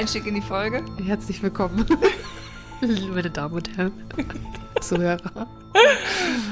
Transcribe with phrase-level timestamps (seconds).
[0.00, 0.82] Einstieg in die Folge.
[1.04, 1.84] Herzlich willkommen,
[3.12, 3.92] meine Damen und Herren,
[4.80, 5.46] Zuhörer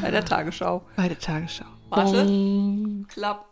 [0.03, 0.83] Bei der Tagesschau.
[0.97, 1.65] bei der Tagesschau.
[1.89, 2.25] Warte.
[2.27, 3.07] Bong.
[3.09, 3.47] Klapp.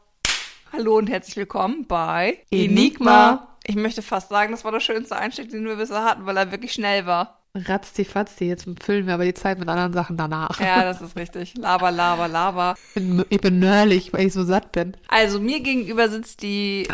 [0.70, 3.56] Hallo und herzlich willkommen bei Enigma.
[3.64, 6.52] Ich möchte fast sagen, das war der schönste Einstieg, den wir bisher hatten, weil er
[6.52, 7.40] wirklich schnell war.
[7.54, 10.60] Ratzti-fatzi, jetzt füllen wir aber die Zeit mit anderen Sachen danach.
[10.60, 11.56] Ja, das ist richtig.
[11.56, 12.74] Lava, lava, lava.
[12.88, 14.94] Ich bin, ich bin nörlich, weil ich so satt bin.
[15.08, 16.86] Also mir gegenüber sitzt die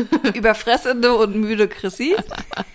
[0.34, 2.16] überfressende und müde Chrissy.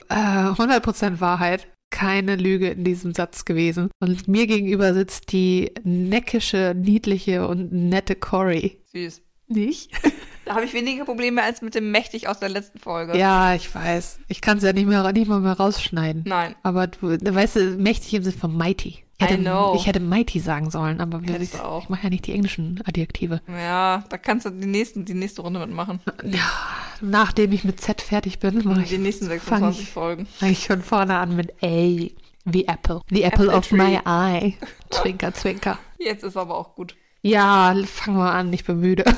[0.10, 1.68] Äh, 100% Wahrheit.
[1.90, 3.90] Keine Lüge in diesem Satz gewesen.
[4.00, 8.82] Und mir gegenüber sitzt die neckische, niedliche und nette Cory.
[8.92, 9.22] Süß.
[9.48, 9.92] Nicht?
[10.48, 13.18] Da habe ich weniger Probleme als mit dem Mächtig aus der letzten Folge.
[13.18, 14.20] Ja, ich weiß.
[14.30, 16.24] Ich kann es ja nicht mehr, nicht mal mehr rausschneiden.
[16.26, 16.56] Nein.
[16.64, 19.04] Aber du, weißt du, mächtig im Sinne von mighty.
[19.20, 19.74] Ich hätte, I know.
[19.76, 21.82] ich hätte mighty sagen sollen, aber wir- ich, auch.
[21.84, 23.42] ich mache ja nicht die englischen Adjektive.
[23.48, 26.00] Ja, da kannst du die, nächsten, die nächste Runde mitmachen.
[26.24, 26.48] Ja,
[27.02, 30.28] nachdem ich mit Z fertig bin, mache ich Die nächsten fang 26 ich Folgen.
[30.40, 32.08] eigentlich schon vorne an mit A
[32.50, 33.02] wie Apple.
[33.10, 33.76] The apple, Apple of tree.
[33.78, 34.54] my eye.
[34.92, 35.80] Zwinker, zwinker.
[35.98, 36.96] Jetzt ist aber auch gut.
[37.24, 39.04] Ja, fangen wir an, ich bin müde.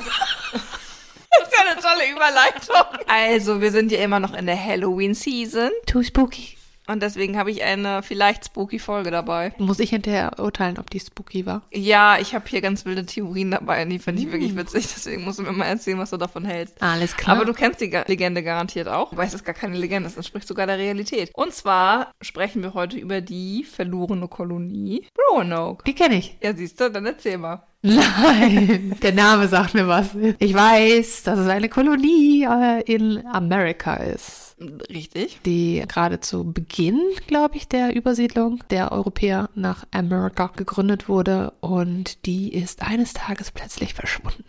[1.32, 3.04] Das ist ja eine tolle Überleitung.
[3.06, 5.70] Also, wir sind ja immer noch in der Halloween-Season.
[5.86, 6.56] Too spooky.
[6.90, 9.52] Und deswegen habe ich eine vielleicht spooky Folge dabei.
[9.58, 11.62] Muss ich hinterher urteilen, ob die spooky war?
[11.70, 14.88] Ja, ich habe hier ganz wilde Theorien dabei und die finde ich wirklich witzig.
[14.94, 16.82] Deswegen musst du mir mal erzählen, was du davon hältst.
[16.82, 17.36] Alles klar.
[17.36, 19.12] Aber du kennst die Legende garantiert auch.
[19.12, 21.30] Wobei es ist gar keine Legende, es entspricht sogar der Realität.
[21.34, 25.84] Und zwar sprechen wir heute über die verlorene Kolonie Roanoke.
[25.84, 26.36] die kenne ich.
[26.42, 27.62] Ja, siehst du, dann erzähl mal.
[27.82, 30.10] Nein, der Name sagt mir was.
[30.38, 34.49] Ich weiß, dass es eine Kolonie äh, in Amerika ist.
[34.90, 35.40] Richtig.
[35.44, 42.26] die gerade zu Beginn, glaube ich, der Übersiedlung der Europäer nach Amerika gegründet wurde und
[42.26, 44.44] die ist eines Tages plötzlich verschwunden.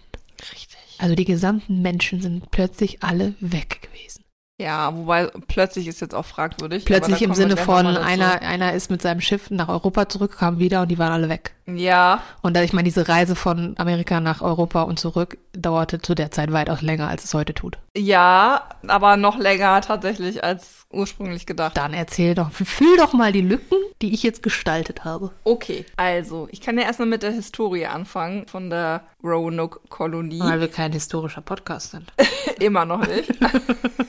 [0.52, 0.78] Richtig.
[0.98, 4.22] Also die gesamten Menschen sind plötzlich alle weg gewesen.
[4.62, 6.86] Ja, wobei plötzlich ist jetzt auch fragwürdig.
[6.86, 10.84] Plötzlich im Sinne von einer, einer ist mit seinem Schiff nach Europa zurück, kam wieder
[10.84, 11.56] und die waren alle weg.
[11.66, 16.14] Ja, Und da ich meine, diese Reise von Amerika nach Europa und zurück dauerte zu
[16.14, 17.80] der Zeit weitaus länger, als es heute tut.
[17.96, 21.76] Ja, aber noch länger tatsächlich als ursprünglich gedacht.
[21.76, 25.32] Dann erzähl doch, füll doch mal die Lücken, die ich jetzt gestaltet habe.
[25.44, 30.40] Okay, also, ich kann ja erstmal mit der Historie anfangen von der Roanoke-Kolonie.
[30.40, 32.14] Weil wir kein historischer Podcast sind.
[32.60, 33.30] Immer noch nicht.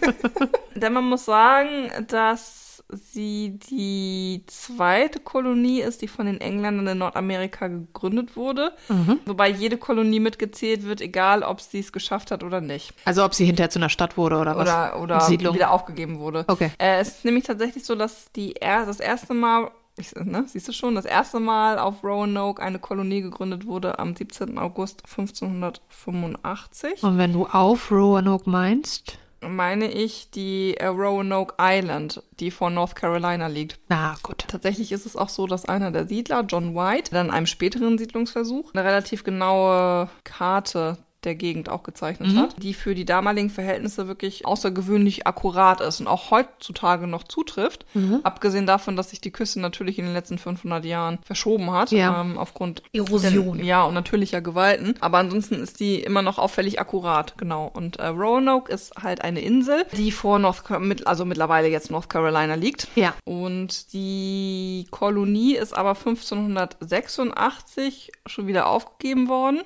[0.76, 2.62] Denn man muss sagen, dass
[2.92, 8.72] sie die zweite Kolonie ist, die von den Engländern in Nordamerika gegründet wurde.
[8.88, 9.20] Mhm.
[9.26, 12.92] Wobei jede Kolonie mitgezählt wird, egal ob sie es geschafft hat oder nicht.
[13.04, 14.69] Also ob sie hinterher zu einer Stadt wurde oder was?
[14.69, 15.54] Oder, oder Siedlung.
[15.54, 16.44] wieder aufgegeben wurde.
[16.48, 16.70] Okay.
[16.78, 20.69] Äh, es ist nämlich tatsächlich so, dass die er das erste Mal, ich, ne, siehst
[20.69, 24.59] du schon, das erste Mal auf Roanoke eine Kolonie gegründet wurde am 17.
[24.59, 27.03] August 1585.
[27.03, 32.94] Und wenn du auf Roanoke meinst, Meine ich die äh, Roanoke Island, die vor North
[32.94, 33.78] Carolina liegt.
[33.88, 34.44] na gut.
[34.48, 38.72] Tatsächlich ist es auch so, dass einer der Siedler, John White, dann einem späteren Siedlungsversuch
[38.72, 44.47] eine relativ genaue Karte der Gegend auch gezeichnet hat, die für die damaligen Verhältnisse wirklich
[44.47, 47.87] außergewöhnlich akkurat ist und auch heutzutage noch zutrifft.
[48.22, 52.21] Abgesehen davon, dass sich die Küste natürlich in den letzten 500 Jahren verschoben hat, Ja.
[52.21, 53.59] ähm, aufgrund Erosion.
[53.59, 54.94] denn- ja, und natürlicher Gewalten.
[55.00, 57.71] Aber ansonsten ist die immer noch auffällig akkurat, genau.
[57.72, 60.62] Und äh, Roanoke ist halt eine Insel, die vor North,
[61.06, 62.89] also mittlerweile jetzt North Carolina liegt.
[62.97, 63.15] Ja.
[63.25, 69.60] Und die Kolonie ist aber 1586 schon wieder aufgegeben worden.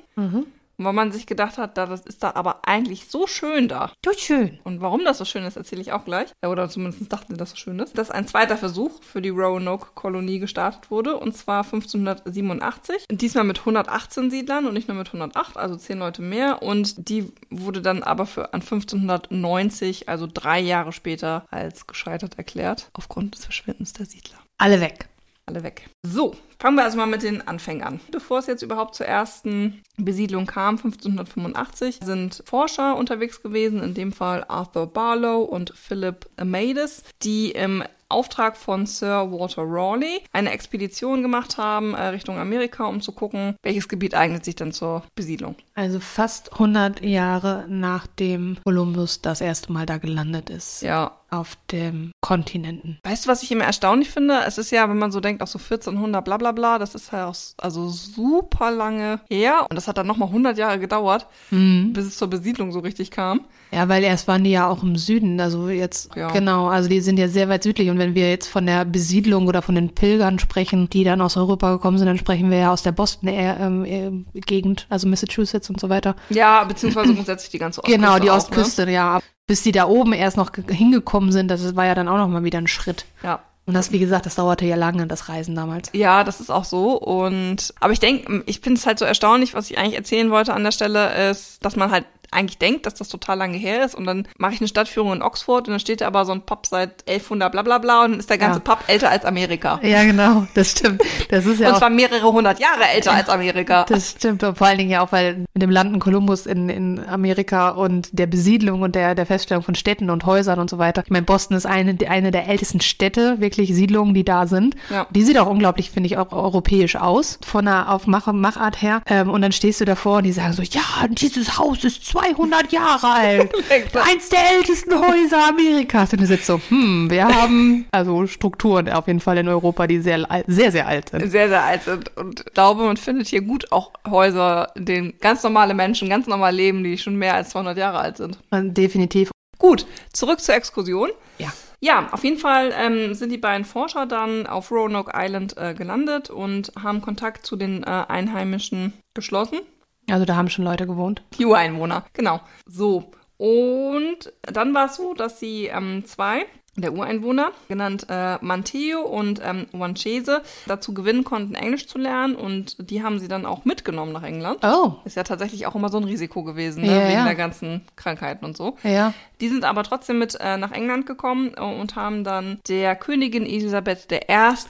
[0.78, 3.92] Und weil man sich gedacht hat, da, das ist da aber eigentlich so schön da.
[4.02, 4.58] Du schön.
[4.64, 6.30] Und warum das so schön ist, erzähle ich auch gleich.
[6.44, 7.96] Oder zumindest dachten sie, dass es schön ist.
[7.96, 11.16] Dass ein zweiter Versuch für die Roanoke-Kolonie gestartet wurde.
[11.16, 13.04] Und zwar 1587.
[13.10, 16.62] Und diesmal mit 118 Siedlern und nicht nur mit 108, also 10 Leute mehr.
[16.62, 22.90] Und die wurde dann aber für an 1590, also drei Jahre später, als gescheitert erklärt.
[22.92, 24.38] Aufgrund des Verschwindens der Siedler.
[24.58, 25.08] Alle weg.
[25.48, 25.88] Alle weg.
[26.02, 28.00] So, fangen wir also mal mit den Anfängen an.
[28.10, 34.12] Bevor es jetzt überhaupt zur ersten Besiedlung kam, 1585, sind Forscher unterwegs gewesen, in dem
[34.12, 41.22] Fall Arthur Barlow und Philip Amadis, die im Auftrag von Sir Walter Raleigh eine Expedition
[41.22, 45.56] gemacht haben äh, Richtung Amerika, um zu gucken, welches Gebiet eignet sich dann zur Besiedlung.
[45.74, 50.82] Also fast 100 Jahre nachdem Columbus das erste Mal da gelandet ist.
[50.82, 51.18] Ja.
[51.28, 52.98] Auf dem Kontinenten.
[53.02, 54.42] Weißt du, was ich immer erstaunlich finde?
[54.46, 57.12] Es ist ja, wenn man so denkt, auch so 1400, bla bla bla, das ist
[57.12, 59.66] ja auch also super lange her.
[59.68, 63.40] Und das hat dann nochmal 100 Jahre gedauert, bis es zur Besiedlung so richtig kam.
[63.72, 66.28] Ja, weil erst waren die ja auch im Süden, also jetzt, Ja.
[66.30, 69.48] genau, also die sind ja sehr weit südlich und wenn wir jetzt von der Besiedlung
[69.48, 72.72] oder von den Pilgern sprechen, die dann aus Europa gekommen sind, dann sprechen wir ja
[72.72, 76.14] aus der Boston-Gegend, also Massachusetts und so weiter.
[76.30, 79.20] Ja, beziehungsweise grundsätzlich die ganze Ostküste Genau, die auch, Ostküste, ja.
[79.46, 82.28] Bis die da oben erst noch ge- hingekommen sind, das war ja dann auch noch
[82.28, 83.06] mal wieder ein Schritt.
[83.22, 83.40] Ja.
[83.68, 85.90] Und das, wie gesagt, das dauerte ja lange, das Reisen damals.
[85.92, 86.92] Ja, das ist auch so.
[87.00, 90.54] Und aber ich denke, ich finde es halt so erstaunlich, was ich eigentlich erzählen wollte
[90.54, 93.94] an der Stelle, ist, dass man halt eigentlich denkt, dass das total lange her ist
[93.94, 96.42] und dann mache ich eine Stadtführung in Oxford und dann steht da aber so ein
[96.42, 98.74] Pub seit 1100 bla bla bla und dann ist der ganze Ja.
[98.74, 99.80] Pub älter als Amerika.
[99.82, 101.02] Ja, genau, das stimmt.
[101.28, 103.84] Das ist ja Und zwar mehrere hundert Jahre älter als Amerika.
[103.88, 107.04] Das stimmt, und vor allen Dingen ja auch, weil mit dem Landen Kolumbus in, in
[107.06, 111.02] Amerika und der Besiedlung und der, der Feststellung von Städten und Häusern und so weiter.
[111.04, 114.74] Ich meine, Boston ist eine, eine der ältesten Städte, wirklich Siedlungen, die da sind.
[114.90, 115.06] Ja.
[115.10, 119.02] Die sieht auch unglaublich, finde ich, auch europäisch aus, von der auf Mach Machart her.
[119.06, 122.72] Ähm, und dann stehst du davor und die sagen so, ja, dieses Haus ist 200
[122.72, 123.54] Jahre alt.
[123.70, 126.12] Eins der ältesten Häuser Amerikas.
[126.12, 130.00] Und du sitzt so, hm, wir haben also Strukturen auf jeden Fall in Europa, die
[130.00, 131.30] sehr, sehr, sehr alt sind.
[131.30, 132.16] sehr, sehr alt sind.
[132.16, 136.26] Und ich glaube, man findet hier gut auch Häuser, in denen ganz normale Menschen ganz
[136.26, 138.38] normal leben, die schon mehr als 200 Jahre alt sind.
[138.52, 139.30] Definitiv.
[139.58, 141.10] Gut, zurück zur Exkursion.
[141.38, 141.52] Ja.
[141.80, 146.30] Ja, auf jeden Fall ähm, sind die beiden Forscher dann auf Roanoke Island äh, gelandet
[146.30, 149.60] und haben Kontakt zu den äh, Einheimischen geschlossen.
[150.08, 151.22] Also da haben schon Leute gewohnt.
[151.38, 152.40] Die Ureinwohner, genau.
[152.66, 153.10] So.
[153.38, 159.40] Und dann war es so, dass sie ähm, zwei der Ureinwohner, genannt äh, Manteo und
[159.44, 162.36] ähm, Wanchese, dazu gewinnen konnten, Englisch zu lernen.
[162.36, 164.58] Und die haben sie dann auch mitgenommen nach England.
[164.62, 164.96] Oh.
[165.04, 166.90] Ist ja tatsächlich auch immer so ein Risiko gewesen, ne?
[166.90, 167.24] Ja, wegen ja.
[167.24, 168.76] der ganzen Krankheiten und so.
[168.82, 169.14] Ja.
[169.40, 173.44] Die sind aber trotzdem mit äh, nach England gekommen äh, und haben dann der Königin
[173.44, 174.16] Elisabeth I.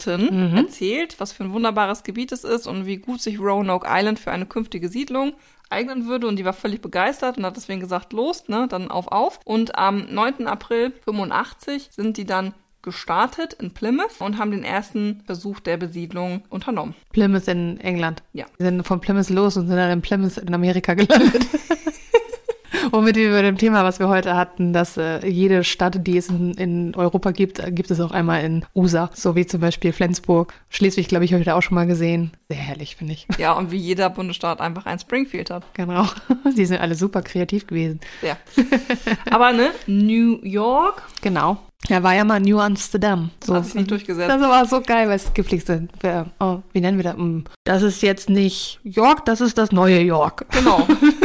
[0.06, 0.56] Mhm.
[0.56, 4.31] erzählt, was für ein wunderbares Gebiet es ist und wie gut sich Roanoke Island für
[4.31, 5.32] eine künftige Siedlung
[5.71, 6.27] eignen würde.
[6.27, 9.41] Und die war völlig begeistert und hat deswegen gesagt, los, ne, dann auf, auf.
[9.45, 10.47] Und am 9.
[10.47, 16.45] April 85 sind die dann gestartet in Plymouth und haben den ersten Versuch der Besiedlung
[16.51, 16.95] unternommen.
[17.13, 18.23] Plymouth in England.
[18.33, 18.47] Ja.
[18.61, 21.47] Die sind von Plymouth los und sind dann in Plymouth in Amerika gelandet.
[22.91, 26.29] Womit wir bei dem Thema, was wir heute hatten, dass äh, jede Stadt, die es
[26.29, 29.11] in, in Europa gibt, gibt es auch einmal in USA.
[29.15, 30.53] So wie zum Beispiel Flensburg.
[30.69, 32.33] Schleswig, glaube ich, habe ich da auch schon mal gesehen.
[32.49, 33.27] Sehr herrlich, finde ich.
[33.39, 35.65] Ja, und wie jeder Bundesstaat einfach ein Springfield hat.
[35.75, 36.07] Genau.
[36.57, 38.01] Die sind alle super kreativ gewesen.
[38.23, 38.37] Ja.
[39.31, 41.59] Aber ne, New York Genau.
[41.89, 43.31] Ja, war ja mal New Amsterdam.
[43.45, 43.55] So.
[43.55, 44.29] hat sich nicht durchgesetzt.
[44.29, 45.91] Das war so geil, weil es gepflegt sind.
[46.41, 47.15] Oh, wie nennen wir das?
[47.15, 50.47] Hm, Das ist jetzt nicht York, das ist das neue York.
[50.51, 50.87] Genau.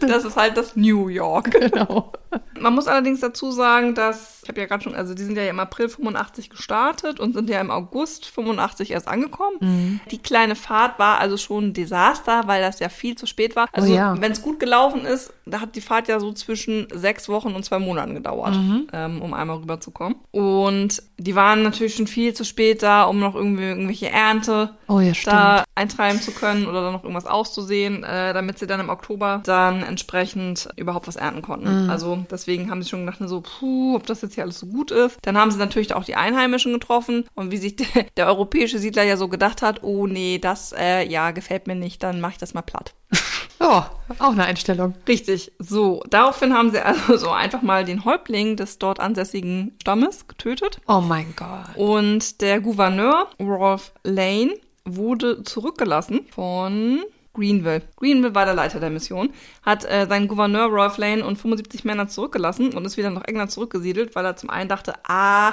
[0.00, 1.50] Das ist halt das New York.
[1.70, 2.12] Genau.
[2.60, 5.44] Man muss allerdings dazu sagen, dass, ich habe ja gerade schon, also die sind ja
[5.48, 10.00] im April 85 gestartet und sind ja im August 85 erst angekommen.
[10.10, 13.66] Die kleine Fahrt war also schon ein Desaster, weil das ja viel zu spät war.
[13.72, 14.20] Also Oh ja.
[14.20, 17.64] wenn es gut gelaufen ist, da hat die Fahrt ja so zwischen sechs Wochen und
[17.64, 18.56] zwei Monaten gedauert,
[18.92, 20.16] ähm, um einmal rüberzukommen.
[20.30, 24.98] Und die waren natürlich schon viel zu spät da, um noch irgendwie irgendwelche Ernte Oh
[24.98, 28.88] ja, da eintreiben zu können oder dann noch irgendwas auszusehen, äh, damit sie dann im
[28.88, 31.84] Oktober dann entsprechend überhaupt was ernten konnten.
[31.84, 31.90] Mhm.
[31.90, 34.90] Also deswegen haben sie schon gedacht, so, puh, ob das jetzt hier alles so gut
[34.90, 35.18] ist.
[35.22, 39.04] Dann haben sie natürlich auch die Einheimischen getroffen und wie sich der, der europäische Siedler
[39.04, 42.38] ja so gedacht hat, oh nee, das äh, ja gefällt mir nicht, dann mache ich
[42.38, 42.92] das mal platt.
[43.60, 44.94] Ja, auch eine Einstellung.
[45.06, 45.52] Richtig.
[45.58, 50.80] So, daraufhin haben sie also so einfach mal den Häuptling des dort ansässigen Stammes getötet.
[50.88, 51.76] Oh mein Gott.
[51.76, 54.54] Und der Gouverneur Rolf Lane
[54.86, 57.02] wurde zurückgelassen von
[57.34, 57.82] Greenville.
[57.96, 59.30] Greenville war der Leiter der Mission,
[59.62, 63.50] hat äh, seinen Gouverneur Rolf Lane und 75 Männer zurückgelassen und ist wieder nach England
[63.50, 65.52] zurückgesiedelt, weil er zum einen dachte, ah,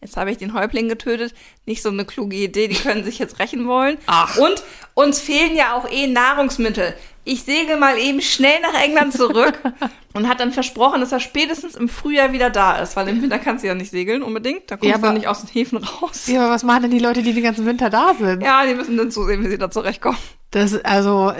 [0.00, 1.34] jetzt habe ich den Häuptling getötet,
[1.66, 3.98] nicht so eine kluge Idee, die können sich jetzt rächen wollen.
[4.06, 4.36] Ach.
[4.38, 4.62] Und
[4.94, 6.94] uns fehlen ja auch eh Nahrungsmittel.
[7.24, 9.58] Ich segel mal eben schnell nach England zurück
[10.14, 13.38] und hat dann versprochen, dass er spätestens im Frühjahr wieder da ist, weil im Winter
[13.38, 14.62] kannst du ja nicht segeln unbedingt.
[14.70, 16.26] Da kommst Ja, du ja aber- nicht aus den Häfen raus.
[16.26, 18.42] Ja, aber was machen denn die Leute, die den ganzen Winter da sind?
[18.42, 20.16] Ja, die müssen dann zusehen, wie sie da zurechtkommen.
[20.52, 21.30] Das ist also,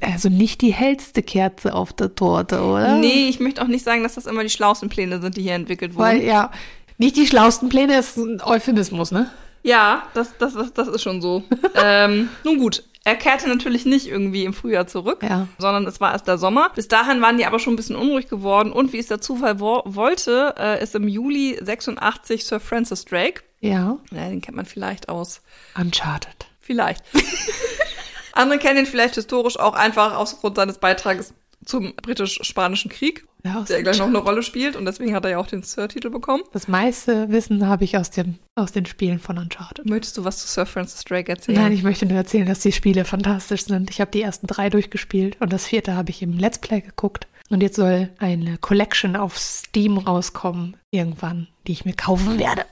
[0.00, 2.96] also nicht die hellste Kerze auf der Torte, oder?
[2.96, 5.52] Nee, ich möchte auch nicht sagen, dass das immer die schlauesten Pläne sind, die hier
[5.54, 6.04] entwickelt wurden.
[6.06, 6.50] Weil, ja,
[6.98, 9.30] nicht die schlausten Pläne ist ein Euphemismus, ne?
[9.62, 11.42] ja, das, das, das, das ist schon so.
[11.82, 15.48] ähm, nun gut, er kehrte natürlich nicht irgendwie im Frühjahr zurück, Ja.
[15.58, 16.70] sondern es war erst der Sommer.
[16.74, 19.60] Bis dahin waren die aber schon ein bisschen unruhig geworden und wie es der Zufall
[19.60, 23.98] wo wollte, äh, ist im Juli 86 Sir Francis Drake, Ja.
[24.10, 25.40] ja, den kennt man vielleicht aus,
[25.78, 26.46] Uncharted.
[26.60, 27.02] vielleicht.
[28.32, 33.82] Andere kennen ihn vielleicht historisch auch einfach aufgrund seines Beitrages zum britisch-spanischen Krieg, Ja, der
[33.82, 36.42] gleich noch eine Rolle spielt und deswegen hat er ja auch den Sir-Titel bekommen.
[36.52, 39.86] Das meiste Wissen habe ich aus, dem, aus den Spielen von Uncharted.
[39.86, 41.60] Möchtest du was zu Sir Francis Drake erzählen?
[41.60, 43.90] Nein, ich möchte nur erzählen, dass die Spiele fantastisch sind.
[43.90, 47.26] Ich habe die ersten drei durchgespielt und das vierte habe ich im Let's Play geguckt.
[47.50, 52.64] Und jetzt soll eine Collection auf Steam rauskommen, irgendwann, die ich mir kaufen werde.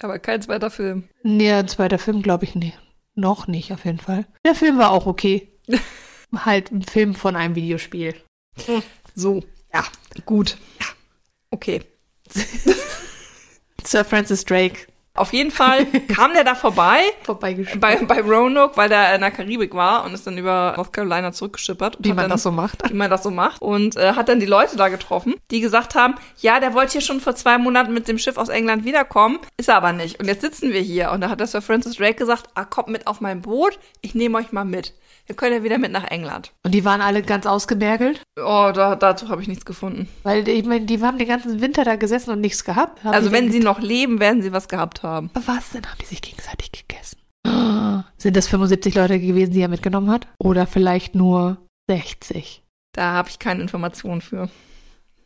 [0.00, 1.04] Aber kein zweiter Film.
[1.22, 2.74] Nee, ein zweiter Film glaube ich nee.
[3.14, 4.26] Noch nicht, auf jeden Fall.
[4.44, 5.48] Der Film war auch okay.
[6.34, 8.14] halt ein Film von einem Videospiel.
[9.14, 9.42] So,
[9.72, 9.84] ja,
[10.24, 10.56] gut.
[10.80, 10.86] Ja.
[11.50, 11.82] Okay.
[13.84, 14.86] Sir Francis Drake.
[15.16, 17.80] Auf jeden Fall kam der da vorbei Vorbeigeschickt.
[17.80, 21.32] bei, bei Roanoke, weil der in der Karibik war und ist dann über North Carolina
[21.32, 21.96] zurückgeschippert.
[21.96, 22.90] und Wie man dann, das so macht.
[22.90, 23.62] Wie man das so macht.
[23.62, 27.00] Und äh, hat dann die Leute da getroffen, die gesagt haben, ja, der wollte hier
[27.00, 30.20] schon vor zwei Monaten mit dem Schiff aus England wiederkommen, ist er aber nicht.
[30.20, 31.10] Und jetzt sitzen wir hier.
[31.12, 34.14] Und da hat der Sir Francis Drake gesagt, ah, kommt mit auf mein Boot, ich
[34.14, 34.92] nehme euch mal mit.
[35.26, 36.52] Wir können ja wieder mit nach England.
[36.64, 40.08] Und die waren alle ganz ausgemergelt, Oh, da, dazu habe ich nichts gefunden.
[40.22, 43.02] weil ich meine, die haben den ganzen Winter da gesessen und nichts gehabt.
[43.02, 45.30] Haben Also wenn sie noch leben, werden sie was gehabt haben.
[45.34, 45.84] Was denn?
[45.84, 47.18] Haben die sich gegenseitig gegessen?
[48.18, 50.28] Sind das 75 Leute gewesen, die er mitgenommen hat?
[50.38, 52.62] Oder vielleicht nur 60?
[52.92, 54.48] Da habe ich keine Informationen für.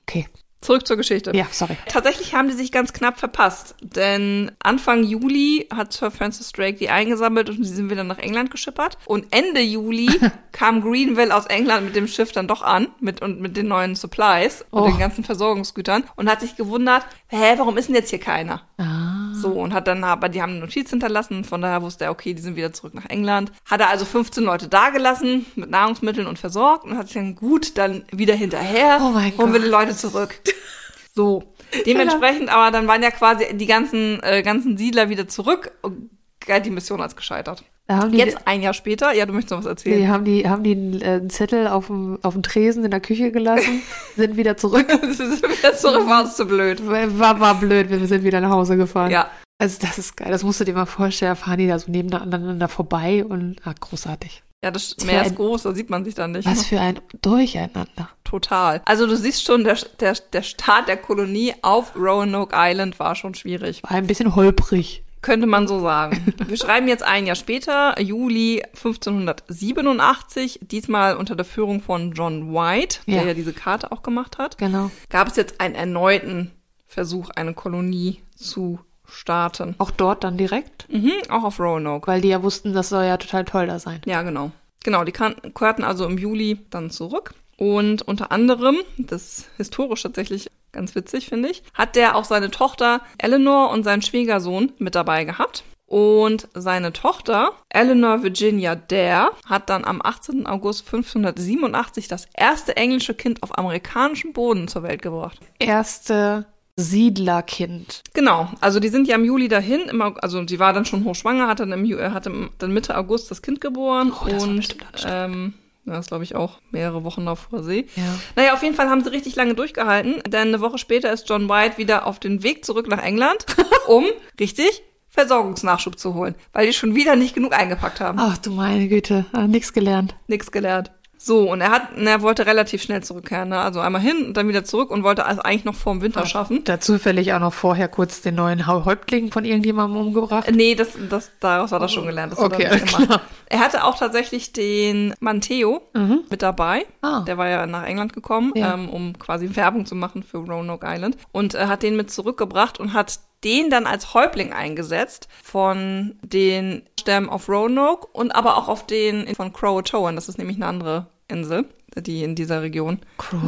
[0.02, 0.26] Okay.
[0.60, 1.32] Zurück zur Geschichte.
[1.34, 1.76] Ja, sorry.
[1.88, 6.90] Tatsächlich haben die sich ganz knapp verpasst, denn Anfang Juli hat Sir Francis Drake die
[6.90, 8.98] eingesammelt und sie sind wieder nach England geschippert.
[9.06, 10.20] Und Ende Juli
[10.52, 13.94] kam Greenville aus England mit dem Schiff dann doch an mit und mit den neuen
[13.94, 14.86] Supplies und Oh.
[14.86, 18.62] den ganzen Versorgungsgütern und hat sich gewundert, hä, warum ist denn jetzt hier keiner?
[18.78, 19.32] Ah.
[19.34, 22.34] So, und hat dann aber, die haben eine Notiz hinterlassen, von daher wusste er, okay,
[22.34, 23.50] die sind wieder zurück nach England.
[23.64, 27.78] Hat er also 15 Leute dagelassen mit Nahrungsmitteln und versorgt und hat sich dann gut
[27.78, 30.38] dann wieder hinterher, Oh mein holen wir die Leute zurück.
[31.12, 31.42] So.
[31.86, 36.66] Dementsprechend, aber dann waren ja quasi die ganzen, äh, ganzen Siedler wieder zurück und galt
[36.66, 37.64] die Mission als gescheitert.
[38.12, 39.98] Jetzt ein Jahr später, ja, du möchtest noch was erzählen.
[39.98, 42.90] die, haben die, haben die einen, äh, einen Zettel auf dem, auf dem Tresen in
[42.92, 43.82] der Küche gelassen,
[44.16, 44.86] sind wieder zurück.
[45.02, 46.86] Das ist wieder zurück, war uns zu blöd.
[46.86, 49.10] War, war blöd, wir sind wieder nach Hause gefahren.
[49.10, 49.28] Ja.
[49.58, 52.68] Also das ist geil, das musst du dir mal vorstellen, fahren die da so nebeneinander
[52.68, 54.42] vorbei und ah, großartig.
[54.62, 56.46] Ja, das Meer ist ein- groß, da sieht man sich dann nicht.
[56.46, 58.10] Was für ein Durcheinander.
[58.24, 58.82] Total.
[58.84, 63.34] Also du siehst schon, der, der, der Start der Kolonie auf Roanoke Island war schon
[63.34, 63.82] schwierig.
[63.82, 65.02] War ein bisschen holprig.
[65.22, 66.34] Könnte man so sagen.
[66.46, 73.00] Wir schreiben jetzt ein Jahr später, Juli 1587, diesmal unter der Führung von John White,
[73.06, 73.22] der Ja.
[73.24, 74.58] ja diese Karte auch gemacht hat.
[74.58, 74.90] Genau.
[75.08, 76.50] Gab es jetzt einen erneuten
[76.86, 79.74] Versuch, eine Kolonie zu starten.
[79.78, 82.06] Auch dort dann direkt, Mhm, auch auf Roanoke.
[82.06, 84.00] weil die ja wussten, das soll ja total toll da sein.
[84.06, 84.50] Ja, genau.
[84.84, 87.34] Genau, die kehrten also im Juli dann zurück.
[87.58, 92.50] Und unter anderem, das ist historisch tatsächlich ganz witzig, finde ich, hat der auch seine
[92.50, 95.64] Tochter Eleanor und seinen Schwiegersohn mit dabei gehabt.
[95.86, 100.46] Und seine Tochter, Eleanor Virginia Dare, hat dann am 18.
[100.46, 105.38] August 1587 das erste englische Kind auf amerikanischem Boden zur Welt gebracht.
[105.58, 106.46] Erste
[106.76, 108.02] Siedlerkind.
[108.14, 111.46] Genau, also die sind ja im Juli dahin, im, also sie war dann schon hochschwanger,
[111.46, 115.54] hat dann, im, äh, hat dann Mitte August das Kind geboren Oh, das und ähm,
[115.84, 117.86] das glaube ich auch mehrere Wochen auf hoher See.
[117.96, 118.18] Ja.
[118.36, 121.48] Naja, auf jeden Fall haben sie richtig lange durchgehalten, denn eine Woche später ist John
[121.48, 123.46] White wieder auf den Weg zurück nach England,
[123.88, 124.06] um,
[124.38, 128.18] richtig, Versorgungsnachschub zu holen, weil die schon wieder nicht genug eingepackt haben.
[128.20, 130.14] Ach du meine Güte, ah, nix gelernt.
[130.28, 130.92] Nix gelernt.
[131.22, 133.58] So, und er hat, er wollte relativ schnell zurückkehren, ne?
[133.60, 136.24] also einmal hin und dann wieder zurück und wollte also eigentlich noch vor dem Winter
[136.24, 136.64] schaffen.
[136.64, 140.50] Da zufällig auch noch vorher kurz den neuen Häuptling von irgendjemandem umgebracht.
[140.50, 142.32] Nee, das, das, daraus hat er schon gelernt.
[142.32, 143.06] Das hat Okay, er nicht gemacht.
[143.06, 143.20] klar.
[143.50, 145.82] Er hatte auch tatsächlich den Manteo
[146.30, 146.86] mit dabei.
[147.02, 147.20] Ah.
[147.26, 148.72] Der war ja nach England gekommen, Ja.
[148.74, 151.16] ähm, um quasi Werbung zu machen für Roanoke Island.
[151.32, 156.82] Und er hat den mit zurückgebracht und hat den dann als Häuptling eingesetzt von den
[156.98, 160.14] Stämmen auf Roanoke und aber auch auf den von Croatoan.
[160.14, 161.64] Das ist nämlich eine andere Insel,
[161.96, 163.00] die in dieser Region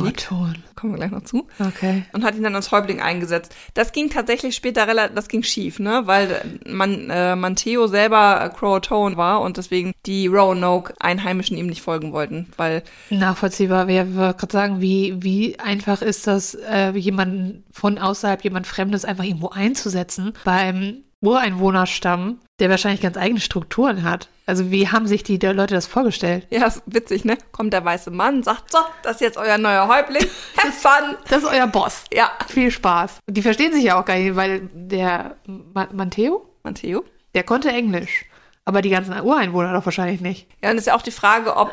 [0.03, 0.27] liegt.
[0.27, 0.57] Croatoan.
[0.75, 2.05] Kommen wir gleich noch zu Okay.
[2.13, 3.55] und hat ihn dann als Häuptling eingesetzt.
[3.75, 8.49] Das ging tatsächlich später relativ, das ging schief, ne, weil man äh, Manteo selber äh,
[8.57, 13.87] Croatoan war und deswegen die Roanoke Einheimischen ihm nicht folgen wollten, weil Nachvollziehbar.
[13.89, 19.05] Wir wollte gerade sagen, wie, wie einfach ist das, äh, jemanden von außerhalb, jemand Fremdes
[19.05, 24.29] einfach irgendwo einzusetzen beim Ureinwohnerstamm, der wahrscheinlich ganz eigene Strukturen hat.
[24.45, 26.47] Also wie haben sich die Leute das vorgestellt?
[26.51, 27.39] ja, ist witzig, ne?
[27.53, 30.27] Kommt der weiße Mann, sagt so, das ist jetzt euer neuer Häuptling,
[30.57, 31.17] have fun.
[31.29, 32.05] Das ist euer Boss.
[32.13, 33.19] Ja, Viel Spaß.
[33.27, 37.05] Und die verstehen sich ja auch gar nicht, weil der Ma Manteo, Manteo.
[37.35, 38.27] der konnte Englisch.
[38.65, 40.47] Aber die ganzen Ureinwohner doch wahrscheinlich nicht.
[40.63, 41.73] Ja, und ist ja auch die Frage, ob,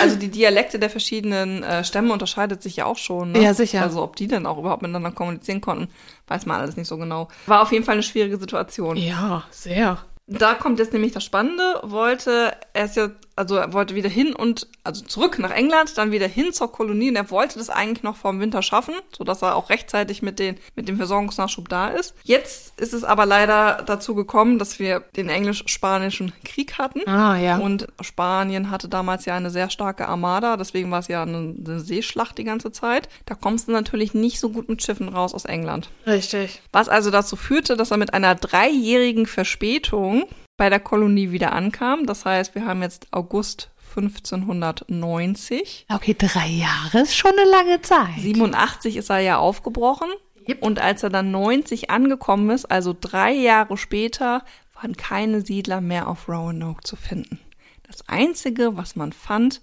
[0.00, 3.32] also die Dialekte der verschiedenen äh, Stämme unterscheidet sich ja auch schon.
[3.32, 3.42] Ne?
[3.42, 3.82] Ja, sicher.
[3.82, 5.88] Also ob die denn auch überhaupt miteinander kommunizieren konnten,
[6.28, 7.26] weiß man alles nicht so genau.
[7.46, 8.96] War auf jeden Fall eine schwierige Situation.
[8.96, 9.98] Ja, sehr.
[10.30, 14.34] Da kommt jetzt nämlich das Spannende, wollte er ist ja, also er wollte wieder hin
[14.34, 18.02] und, also zurück nach England, dann wieder hin zur Kolonie und er wollte das eigentlich
[18.02, 21.88] noch vor dem Winter schaffen, sodass er auch rechtzeitig mit, den, mit dem Versorgungsnachschub da
[21.88, 22.14] ist.
[22.24, 27.08] Jetzt ist es aber leider dazu gekommen, dass wir den englisch-spanischen Krieg hatten.
[27.08, 27.56] Ah, ja.
[27.56, 31.80] Und Spanien hatte damals ja eine sehr starke Armada, deswegen war es ja eine, eine
[31.80, 33.08] Seeschlacht die ganze Zeit.
[33.24, 35.88] Da kommst du natürlich nicht so gut mit Schiffen raus aus England.
[36.06, 36.60] Richtig.
[36.70, 40.17] Was also dazu führte, dass er mit einer dreijährigen Verspätung
[40.58, 42.04] bei der Kolonie wieder ankam.
[42.04, 45.86] Das heißt, wir haben jetzt August 1590.
[45.88, 48.18] Okay, drei Jahre ist schon eine lange Zeit.
[48.18, 50.10] 87 ist er ja aufgebrochen
[50.48, 50.62] Yep.
[50.62, 56.08] Und als er dann 90 angekommen ist, also drei Jahre später, waren keine Siedler mehr
[56.08, 57.38] auf Roanoke zu finden.
[57.82, 59.60] Das Einzige, was man fand,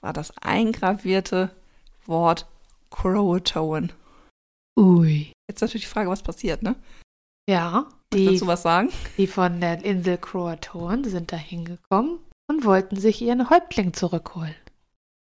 [0.00, 1.50] war das eingravierte
[2.06, 2.46] Wort
[2.90, 3.92] Croatoan.
[4.78, 5.32] Ui.
[5.48, 6.76] Jetzt natürlich die Frage, was passiert, ne?
[7.48, 8.90] Ja, Willst die, du was sagen?
[9.16, 14.54] die von der Insel Croatoan sind da hingekommen und wollten sich ihren Häuptling zurückholen.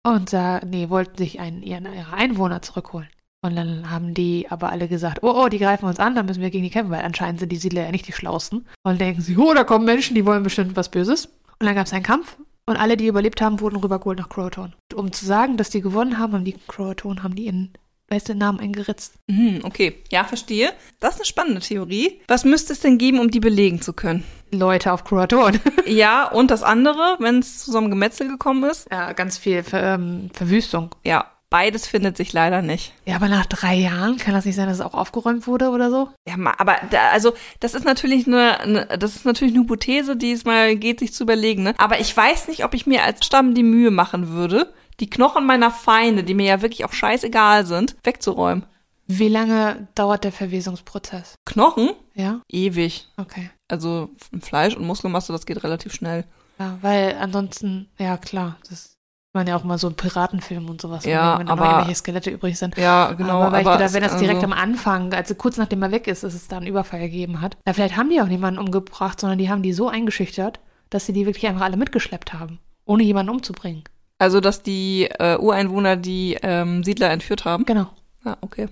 [0.06, 3.10] Und sa nee, wollten sich einen, ihren, ihre Einwohner zurückholen.
[3.41, 6.41] Und dann haben die aber alle gesagt, oh, oh, die greifen uns an, dann müssen
[6.41, 8.65] wir gegen die kämpfen, weil anscheinend sind die Siedler ja nicht die Schlausten.
[8.84, 11.25] Und denken sie, oh, da kommen Menschen, die wollen bestimmt was Böses.
[11.60, 14.74] Und dann gab es einen Kampf und alle, die überlebt haben, wurden rübergeholt nach Croatoan.
[14.94, 17.72] Um zu sagen, dass die gewonnen haben, haben die Croatoan, haben die in,
[18.09, 19.15] weißt du, den Namen eingeritzt.
[19.27, 20.71] Mhm, okay, ja, verstehe.
[20.99, 22.21] Das ist eine spannende Theorie.
[22.27, 24.23] Was müsste es denn geben, um die belegen zu können?
[24.51, 25.59] Leute auf Croatoan.
[25.87, 28.87] Ja, und das andere, wenn es zu so einem Gemetzel gekommen ist?
[28.91, 30.93] ja, ganz viel Ver, ähm, Verwüstung.
[31.05, 32.93] Ja, beides findet sich leider nicht.
[33.05, 35.89] Ja, aber nach drei Jahren kann das nicht sein, dass es auch aufgeräumt wurde oder
[35.89, 36.09] so?
[36.27, 40.33] Ja, aber da, also das ist natürlich eine, eine, das ist natürlich eine Hypothese, die
[40.33, 41.63] es mal geht, sich zu überlegen.
[41.63, 41.73] Ne?
[41.77, 45.45] Aber ich weiß nicht, ob ich mir als Stamm die Mühe machen würde, die Knochen
[45.45, 48.65] meiner Feinde, die mir ja wirklich auch scheißegal sind, wegzuräumen.
[49.07, 51.35] Wie lange dauert der Verwesungsprozess?
[51.45, 51.91] Knochen?
[52.13, 53.07] Ja, Ewig.
[53.17, 53.49] okay.
[53.69, 54.09] Also
[54.41, 56.25] Fleisch und Muskelmasse, das geht relativ schnell.
[56.59, 58.97] Ja, weil ansonsten, ja klar, das
[59.33, 61.99] man ja auch mal so in Piratenfilmen und sowas, Ja, wenn da noch aber- irgendwelche
[61.99, 62.75] Skelette übrig sind.
[62.75, 63.41] Ja, genau.
[63.43, 66.07] aber weil ich gedacht, wenn das direkt also, am Anfang, also kurz nachdem er weg
[66.07, 69.19] ist, dass es da einen Überfall gegeben hat, ja, vielleicht haben die auch niemanden umgebracht,
[69.19, 73.03] sondern die haben die so eingeschüchtert, dass sie die wirklich einfach alle mitgeschleppt haben, ohne
[73.03, 73.83] jemanden umzubringen.
[74.19, 77.65] Also, dass die äh, Ureinwohner die ähm, Siedler entführt haben.
[77.65, 77.88] Genau,
[78.25, 78.67] Ja, okay.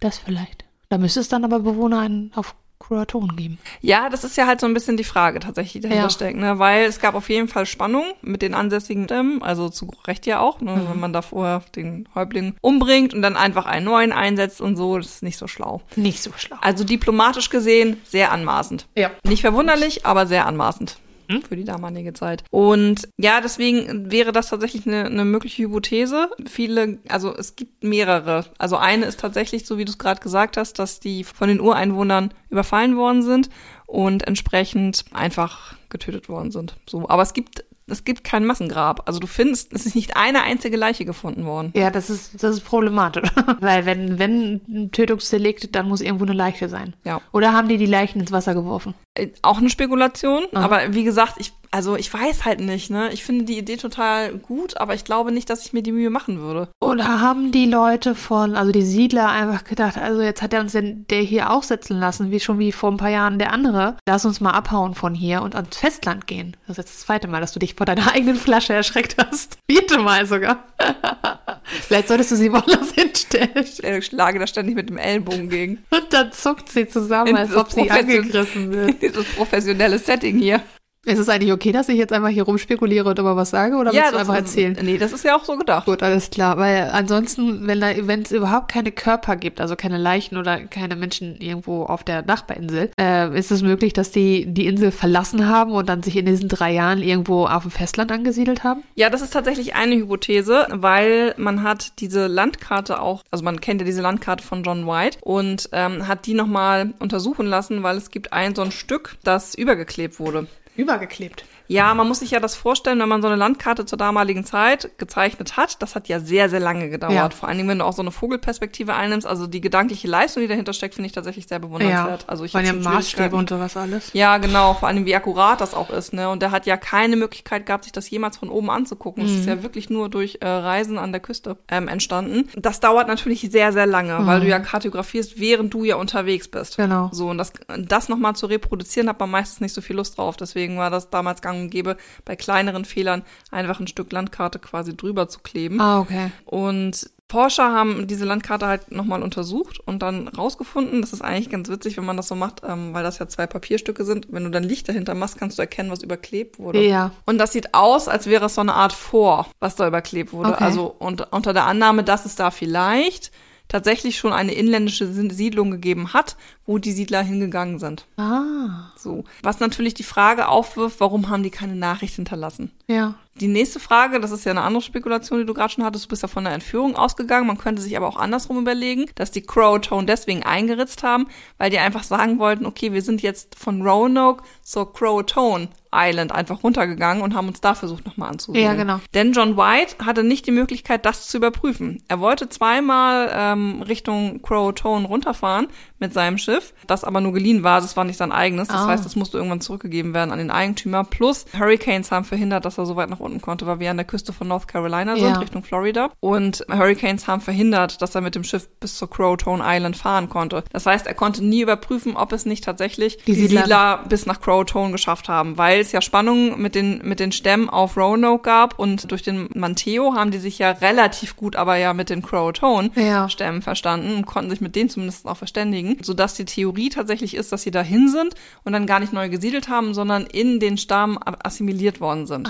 [0.00, 0.64] das vielleicht.
[0.88, 3.58] Da müsste es dann aber Bewohner einen auf Kroaton geben.
[3.80, 6.10] Ja, das ist ja halt so ein bisschen die Frage tatsächlich, die dahinter Ja.
[6.10, 6.58] steckt, ne?
[6.58, 10.40] Weil es gab auf jeden Fall Spannung mit den ansässigen Stämmen, also zu Recht ja
[10.40, 10.72] auch, ne?
[10.76, 10.90] Mhm.
[10.90, 14.98] wenn man da vorher den Häuptling umbringt und dann einfach einen neuen einsetzt und so,
[14.98, 15.80] das ist nicht so schlau.
[15.96, 16.58] Nicht so schlau.
[16.60, 18.86] Also diplomatisch gesehen sehr anmaßend.
[18.94, 19.10] Ja.
[19.24, 20.98] Nicht verwunderlich, aber sehr anmaßend.
[21.28, 21.42] Hm?
[21.42, 22.44] Für die damalige Zeit.
[22.50, 26.30] Und ja, deswegen wäre das tatsächlich eine, eine mögliche Hypothese.
[26.46, 28.46] Viele, also es gibt mehrere.
[28.58, 31.60] Also eine ist tatsächlich, so wie du es gerade gesagt hast, dass die von den
[31.60, 33.50] Ureinwohnern überfallen worden sind
[33.86, 36.76] und entsprechend einfach getötet worden sind.
[36.88, 39.02] So, aber es gibt es gibt kein Massengrab.
[39.06, 41.72] Also du findest, es ist nicht eine einzige Leiche gefunden worden.
[41.76, 43.28] Ja, das ist, das ist problematisch.
[43.60, 46.94] Weil wenn, wenn ein Tötungsdelikt, dann muss irgendwo eine Leiche sein.
[47.04, 47.20] Ja.
[47.32, 48.94] Oder haben die die Leichen ins Wasser geworfen?
[49.14, 50.64] Äh, Auch eine Spekulation, Aha.
[50.64, 53.12] aber wie gesagt, ich, also ich weiß halt nicht, ne?
[53.12, 56.08] Ich finde die Idee total gut, aber ich glaube nicht, dass ich mir die Mühe
[56.08, 56.70] machen würde.
[56.80, 60.72] Oder haben die Leute von, also die Siedler einfach gedacht, also jetzt hat er uns
[60.72, 63.98] denn der hier auch sitzen lassen, wie schon wie vor ein paar Jahren der andere.
[64.08, 66.56] Lass uns mal abhauen von hier und ans Festland gehen.
[66.66, 69.58] Das ist jetzt das zweite Mal, dass du dich vor deiner eigenen Flasche erschreckt hast.
[69.70, 70.64] Vierte Mal sogar.
[71.64, 73.50] Vielleicht solltest du sie woanders hinstellen.
[73.98, 75.84] Ich schlage da ständig mit dem Ellbogen gegen.
[75.90, 79.02] Und dann zuckt sie zusammen, als ob sie angegriffen wird.
[79.02, 80.62] Dieses professionelle Setting hier.
[81.06, 83.92] Ist es eigentlich okay, dass ich jetzt einfach hier rumspekuliere und immer was sage oder
[83.92, 84.76] willst du einfach ist, erzählen?
[84.82, 85.86] Nee, das ist ja auch so gedacht.
[85.86, 86.58] Gut, alles klar.
[86.58, 91.84] Weil ansonsten, wenn es überhaupt keine Körper gibt, also keine Leichen oder keine Menschen irgendwo
[91.84, 96.02] auf der Nachbarinsel, äh, ist es möglich, dass die die Insel verlassen haben und dann
[96.02, 98.82] sich in diesen drei Jahren irgendwo auf dem Festland angesiedelt haben?
[98.96, 103.80] Ja, das ist tatsächlich eine Hypothese, weil man hat diese Landkarte auch, also man kennt
[103.80, 108.10] ja diese Landkarte von John White und ähm, hat die nochmal untersuchen lassen, weil es
[108.10, 110.48] gibt ein so ein Stück, das übergeklebt wurde.
[110.76, 111.44] Übergeklebt.
[111.68, 114.90] Ja, man muss sich ja das vorstellen, wenn man so eine Landkarte zur damaligen Zeit
[114.98, 115.82] gezeichnet hat.
[115.82, 117.12] Das hat ja sehr, sehr lange gedauert.
[117.12, 117.30] Ja.
[117.30, 119.26] Vor allen Dingen, wenn du auch so eine Vogelperspektive einnimmst.
[119.26, 122.24] Also die gedankliche Leistung, die dahinter steckt, finde ich tatsächlich sehr bewundernswert.
[122.28, 124.10] Also ich hab ja Maßstäbe und sowas alles.
[124.12, 126.28] Ja, genau, vor allem wie akkurat das auch ist, ne?
[126.30, 129.24] Und der hat ja keine Möglichkeit gehabt, sich das jemals von oben anzugucken.
[129.24, 129.38] Es Mhm.
[129.40, 132.48] ist ja wirklich nur durch äh, Reisen an der Küste ähm, entstanden.
[132.56, 136.78] Das dauert natürlich sehr, sehr lange, weil du ja kartografierst, während du ja unterwegs bist.
[136.78, 136.82] Mhm.
[136.84, 137.08] Genau.
[137.12, 140.36] So, und das, das nochmal zu reproduzieren, hat man meistens nicht so viel Lust drauf.
[140.36, 144.96] Deswegen war das damals gang und gäbe, bei kleineren Fehlern einfach ein Stück Landkarte quasi
[144.96, 145.80] drüber zu kleben.
[145.80, 146.30] Ah, okay.
[146.44, 151.68] Und Forscher haben diese Landkarte halt nochmal untersucht und dann rausgefunden, das ist eigentlich ganz
[151.68, 154.28] witzig, wenn man das so macht, ähm, weil das ja zwei Papierstücke sind.
[154.30, 156.86] Wenn du dann Licht dahinter machst, kannst du erkennen, was überklebt wurde.
[156.86, 157.10] Ja.
[157.24, 160.50] Und das sieht aus, als wäre es so eine Art Vor, was da überklebt wurde.
[160.50, 160.64] Okay.
[160.64, 163.32] Also und, unter der Annahme, dass es da vielleicht
[163.68, 168.06] tatsächlich schon eine inländische Siedlung gegeben hat, wo die Siedler hingegangen sind.
[168.16, 169.24] Ah, So.
[169.42, 172.70] Was natürlich die Frage aufwirft, warum haben die keine Nachricht hinterlassen?
[172.86, 173.14] ja.
[173.38, 176.08] Die nächste Frage, das ist ja eine andere Spekulation, die du gerade schon hattest, du
[176.08, 177.46] bist ja von der Entführung ausgegangen.
[177.46, 181.26] Man könnte sich aber auch andersrum überlegen, dass die Crow-Tone deswegen eingeritzt haben,
[181.58, 186.62] weil die einfach sagen wollten, okay, wir sind jetzt von Roanoke zur Crow-Tone Island einfach
[186.62, 188.64] runtergegangen und haben uns da versucht nochmal anzusehen.
[188.64, 189.00] Ja, genau.
[189.14, 192.02] Denn John White hatte nicht die Möglichkeit, das zu überprüfen.
[192.08, 197.78] Er wollte zweimal ähm, Richtung Croatoan runterfahren mit seinem Schiff, das aber nur geliehen war,
[197.78, 198.68] es war nicht sein eigenes.
[198.68, 198.88] Das Ah.
[198.88, 201.04] heißt, es musste irgendwann zurückgegeben werden an den Eigentümer.
[201.04, 204.04] Plus Hurricanes haben verhindert, dass er so weit nach unten konnte, weil wir an der
[204.04, 205.38] Küste von North Carolina sind, Ja.
[205.38, 206.10] Richtung Florida.
[206.20, 210.64] Und Hurricanes haben verhindert, dass er mit dem Schiff bis zur Croatoan Island fahren konnte.
[210.72, 214.26] Das heißt, er konnte nie überprüfen, ob es nicht tatsächlich Die die, Siedler- Siedler bis
[214.26, 218.42] nach Croatoan geschafft haben, weil es ja Spannungen mit den, mit den Stämmen auf Roanoke
[218.42, 222.22] gab und durch den Manteo haben die sich ja relativ gut aber ja mit den
[222.22, 223.28] Croatoan Ja.
[223.28, 227.52] Stämmen verstanden und konnten sich mit denen zumindest auch verständigen, sodass die Theorie tatsächlich ist,
[227.52, 231.18] dass sie dahin sind und dann gar nicht neu gesiedelt haben, sondern in den Stamm
[231.42, 232.48] assimiliert worden sind.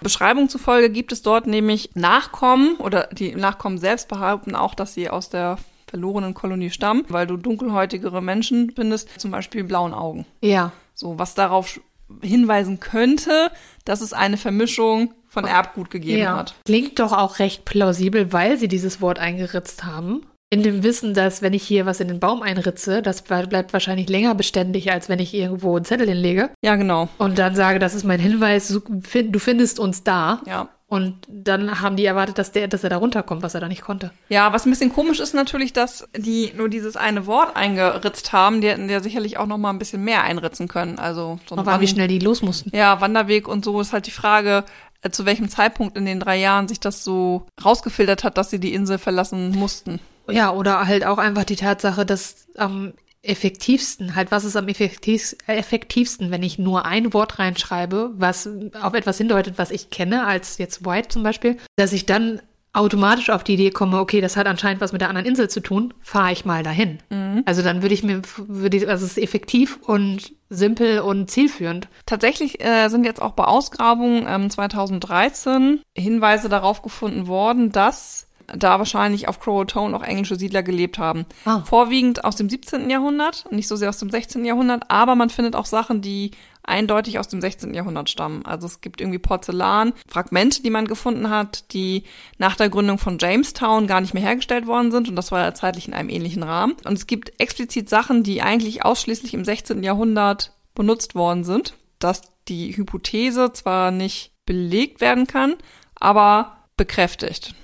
[0.00, 5.10] Beschreibung zufolge gibt es dort nämlich Nachkommen oder die Nachkommen selbst behaupten auch, dass sie
[5.10, 10.26] aus der verlorenen Kolonie stammen, weil du dunkelhäutigere Menschen findest, zum Beispiel blauen Augen.
[10.40, 10.72] Ja.
[10.94, 11.80] So, was darauf
[12.22, 13.50] hinweisen könnte,
[13.84, 16.36] dass es eine Vermischung von Erbgut gegeben ja.
[16.36, 16.54] hat.
[16.64, 20.22] Klingt doch auch recht plausibel, weil sie dieses Wort eingeritzt haben.
[20.48, 23.72] In dem Wissen, dass wenn ich hier was in den Baum einritze, das ble- bleibt
[23.72, 27.08] wahrscheinlich länger beständig, als wenn ich irgendwo einen Zettel hinlege Ja, genau.
[27.18, 30.40] und dann sage, das ist mein Hinweis, du findest uns da.
[30.46, 30.68] Ja.
[30.88, 33.82] Und dann haben die erwartet, dass, der, dass er da runterkommt, was er da nicht
[33.82, 34.12] konnte.
[34.28, 38.60] Ja, was ein bisschen komisch ist natürlich, dass die nur dieses eine Wort eingeritzt haben.
[38.60, 41.00] Die hätten ja sicherlich auch noch mal ein bisschen mehr einritzen können.
[41.00, 42.70] Also so Aber wie schnell die los mussten.
[42.74, 44.64] Ja, Wanderweg und so ist halt die Frage,
[45.02, 48.60] äh, zu welchem Zeitpunkt in den drei Jahren sich das so rausgefiltert hat, dass sie
[48.60, 49.98] die Insel verlassen mussten.
[50.30, 52.94] Ja, oder halt auch einfach die Tatsache, dass am
[53.28, 58.48] effektivsten, halt was ist am effektiv, effektivsten, wenn ich nur ein Wort reinschreibe, was
[58.80, 62.40] auf etwas hindeutet, was ich kenne, als jetzt White zum Beispiel, dass ich dann
[62.76, 65.60] automatisch auf die Idee komme, okay, das hat anscheinend was mit der anderen Insel zu
[65.60, 66.98] tun, fahre ich mal dahin.
[67.46, 71.88] Also dann würde ich mir, würde ich, also es ist effektiv und simpel und zielführend.
[72.04, 78.78] Tatsächlich äh, sind jetzt auch bei Ausgrabungen ähm, 2013 Hinweise darauf gefunden worden, dass da
[78.78, 81.26] wahrscheinlich auf Croatoan auch englische Siedler gelebt haben.
[81.44, 81.62] Ah.
[81.62, 82.88] Vorwiegend aus dem 17.
[82.90, 84.44] Jahrhundert, nicht so sehr aus dem 16.
[84.44, 86.30] Jahrhundert, aber man findet auch Sachen, die
[86.62, 87.74] eindeutig aus dem 16.
[87.74, 88.44] Jahrhundert stammen.
[88.44, 92.04] Also es gibt irgendwie Porzellan, Fragmente, die man gefunden hat, die
[92.38, 95.54] nach der Gründung von Jamestown gar nicht mehr hergestellt worden sind und das war ja
[95.54, 96.74] zeitlich in einem ähnlichen Rahmen.
[96.84, 99.82] Und es gibt explizit Sachen, die eigentlich ausschließlich im 16.
[99.82, 105.54] Jahrhundert benutzt worden sind, dass die Hypothese zwar nicht belegt werden kann,
[105.94, 107.54] aber bekräftigt,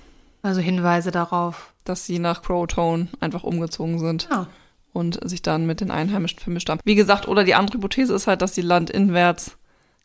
[0.42, 1.72] Also Hinweise darauf.
[1.84, 4.46] dass sie nach Croatoan einfach umgezogen sind Ja.
[4.92, 6.80] und sich dann mit den Einheimischen vermischt haben.
[6.84, 9.56] Wie gesagt, oder die andere Hypothese ist halt, dass sie landinwärts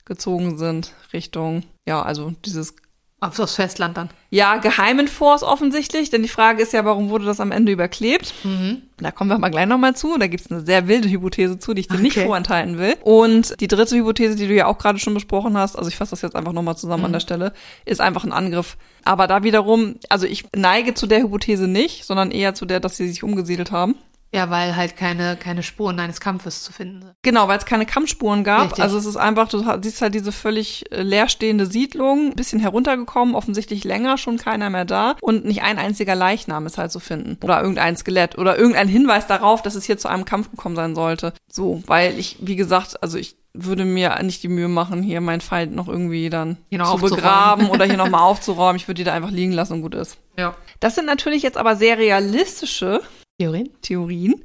[0.05, 2.75] gezogen sind Richtung, ja, also dieses,
[3.19, 4.09] Auf aufs Festland dann.
[4.29, 8.31] ja, geheimen Force offensichtlich, denn die Frage ist ja, warum wurde das am Ende überklebt?
[8.43, 8.83] Mhm.
[8.97, 10.17] Da kommen wir mal gleich nochmal zu.
[10.19, 12.27] Da gibt's eine sehr wilde Hypothese zu, die ich dir nicht Okay.
[12.27, 12.95] vorenthalten will.
[13.01, 16.11] Und die dritte Hypothese, die du ja auch gerade schon besprochen hast, also ich fasse
[16.11, 17.05] das jetzt einfach nochmal zusammen Mhm.
[17.07, 17.53] an der Stelle,
[17.85, 18.77] ist einfach ein Angriff.
[19.03, 22.97] Aber da wiederum, also ich neige zu der Hypothese nicht, sondern eher zu der, dass
[22.97, 23.95] sie sich umgesiedelt haben.
[24.33, 27.13] Ja, weil halt keine, keine Spuren eines Kampfes zu finden sind.
[27.21, 28.65] Genau, weil es keine Kampfspuren gab.
[28.65, 28.83] Richtig.
[28.83, 33.35] Also es ist einfach, du siehst halt diese völlig äh, leerstehende Siedlung, ein bisschen heruntergekommen,
[33.35, 37.37] offensichtlich länger schon keiner mehr da und nicht ein einziger Leichnam ist halt zu finden.
[37.43, 40.95] Oder irgendein Skelett oder irgendein Hinweis darauf, dass es hier zu einem Kampf gekommen sein
[40.95, 41.33] sollte.
[41.49, 45.41] So, weil ich, wie gesagt, also ich würde mir nicht die Mühe machen, hier meinen
[45.41, 48.75] Feind noch irgendwie dann zu begraben oder hier nochmal aufzuräumen.
[48.75, 50.17] Ich würde die da einfach liegen lassen und gut ist.
[50.37, 50.55] Ja.
[50.79, 53.01] Das sind natürlich jetzt aber sehr realistische
[53.39, 53.69] Theorien?
[53.81, 54.43] Theorien.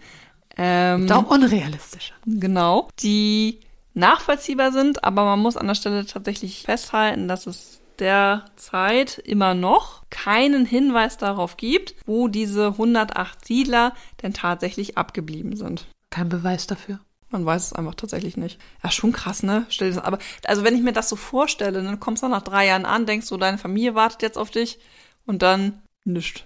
[0.57, 2.13] Ähm, Doch unrealistisch.
[2.27, 2.89] Genau.
[3.01, 3.61] Die
[3.95, 10.03] nachvollziehbar sind, aber man muss an der Stelle tatsächlich festhalten, dass es derzeit immer noch
[10.11, 15.87] keinen Hinweis darauf gibt, wo diese 108 Siedler denn tatsächlich abgeblieben sind.
[16.11, 17.01] Kein Beweis dafür.
[17.31, 18.59] Man weiß es einfach tatsächlich nicht.
[18.83, 19.65] Ja, schon krass, ne?
[19.71, 22.43] Stell dir das, aber, also wenn ich mir das so vorstelle, dann kommst du nach
[22.43, 24.79] drei Jahren an, denkst du, deine Familie wartet jetzt auf dich
[25.25, 26.45] und dann nischt.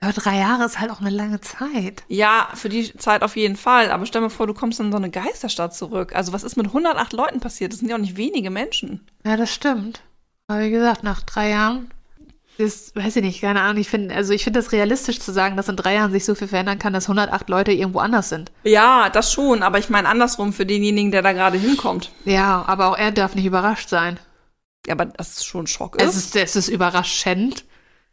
[0.00, 2.02] Aber drei Jahre ist halt auch eine lange Zeit.
[2.08, 3.90] Ja, für die Zeit auf jeden Fall.
[3.90, 6.14] Aber stell mir vor, du kommst in so eine Geisterstadt zurück.
[6.14, 7.72] Also was ist mit 108 Leuten passiert?
[7.72, 9.06] Das sind ja auch nicht wenige Menschen.
[9.24, 10.02] Ja, das stimmt.
[10.46, 11.90] Aber wie gesagt, nach drei Jahren
[12.58, 13.80] ist, weiß ich nicht, keine Ahnung.
[13.80, 16.34] Ich finde, also ich finde das realistisch zu sagen, dass in drei Jahren sich so
[16.34, 18.52] viel verändern kann, dass 108 Leute irgendwo anders sind.
[18.62, 19.62] Ja, das schon.
[19.62, 22.10] Aber ich meine andersrum für denjenigen, der da gerade hinkommt.
[22.24, 24.20] Ja, aber auch er darf nicht überrascht sein.
[24.86, 25.96] Ja, aber das ist schon ein Schock.
[25.98, 26.36] Es Ist.
[26.36, 27.64] ist, es ist überraschend.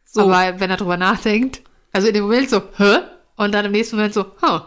[0.04, 0.22] So.
[0.22, 1.62] Aber wenn er drüber nachdenkt,
[1.92, 2.98] also in dem Moment so, hä?
[3.36, 4.60] Und dann im nächsten Moment so, huh.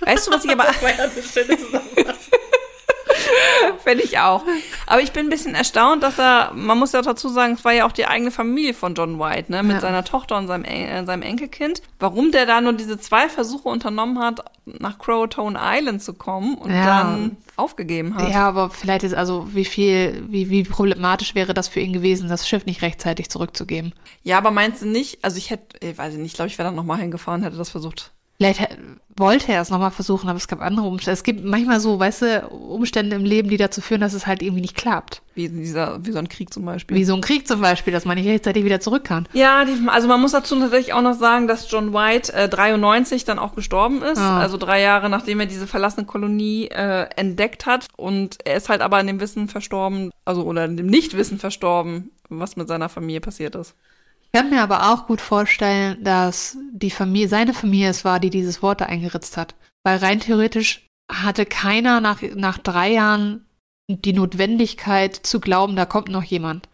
[0.00, 0.66] Weißt du, was ich aber...
[3.84, 4.42] Finde ich auch.
[4.86, 7.72] Aber ich bin ein bisschen erstaunt, dass er, man muss ja dazu sagen, es war
[7.72, 9.80] ja auch die eigene Familie von John White, ne, mit Ja.
[9.80, 11.82] seiner Tochter und seinem, äh, seinem Enkelkind.
[11.98, 16.70] Warum der da nur diese zwei Versuche unternommen hat, nach Crowtone Island zu kommen und
[16.72, 16.84] Ja.
[16.84, 18.28] dann aufgegeben hat.
[18.30, 22.28] Ja, aber vielleicht ist also, wie viel, wie, wie problematisch wäre das für ihn gewesen,
[22.28, 23.92] das Schiff nicht rechtzeitig zurückzugeben?
[24.22, 26.68] Ja, aber meinst du nicht, also ich hätte, ich weiß nicht, ich glaube, ich wäre
[26.68, 28.12] dann nochmal hingefahren, hätte das versucht.
[28.42, 28.68] Vielleicht
[29.16, 31.12] wollte er es nochmal versuchen, aber es gab andere Umstände.
[31.12, 34.42] Es gibt manchmal so, weißt du, Umstände im Leben, die dazu führen, dass es halt
[34.42, 35.22] irgendwie nicht klappt.
[35.34, 36.96] Wie dieser, wie so ein Krieg zum Beispiel.
[36.96, 39.28] Wie so ein Krieg zum Beispiel, dass man nicht rechtzeitig wieder zurück kann.
[39.32, 43.24] Ja, die, also man muss dazu tatsächlich auch noch sagen, dass John White äh, 93
[43.24, 44.18] dann auch gestorben ist.
[44.18, 44.40] Ah.
[44.40, 47.88] Also drei Jahre nachdem er diese verlassene Kolonie äh, entdeckt hat.
[47.96, 52.10] Und er ist halt aber in dem Wissen verstorben, also oder in dem Nichtwissen verstorben,
[52.28, 53.74] was mit seiner Familie passiert ist.
[54.34, 58.30] Ich kann mir aber auch gut vorstellen, dass die Familie, seine Familie es war, die
[58.30, 59.54] dieses Wort da eingeritzt hat.
[59.84, 63.44] Weil rein theoretisch hatte keiner nach, nach drei Jahren
[63.88, 66.66] die Notwendigkeit zu glauben, da kommt noch jemand.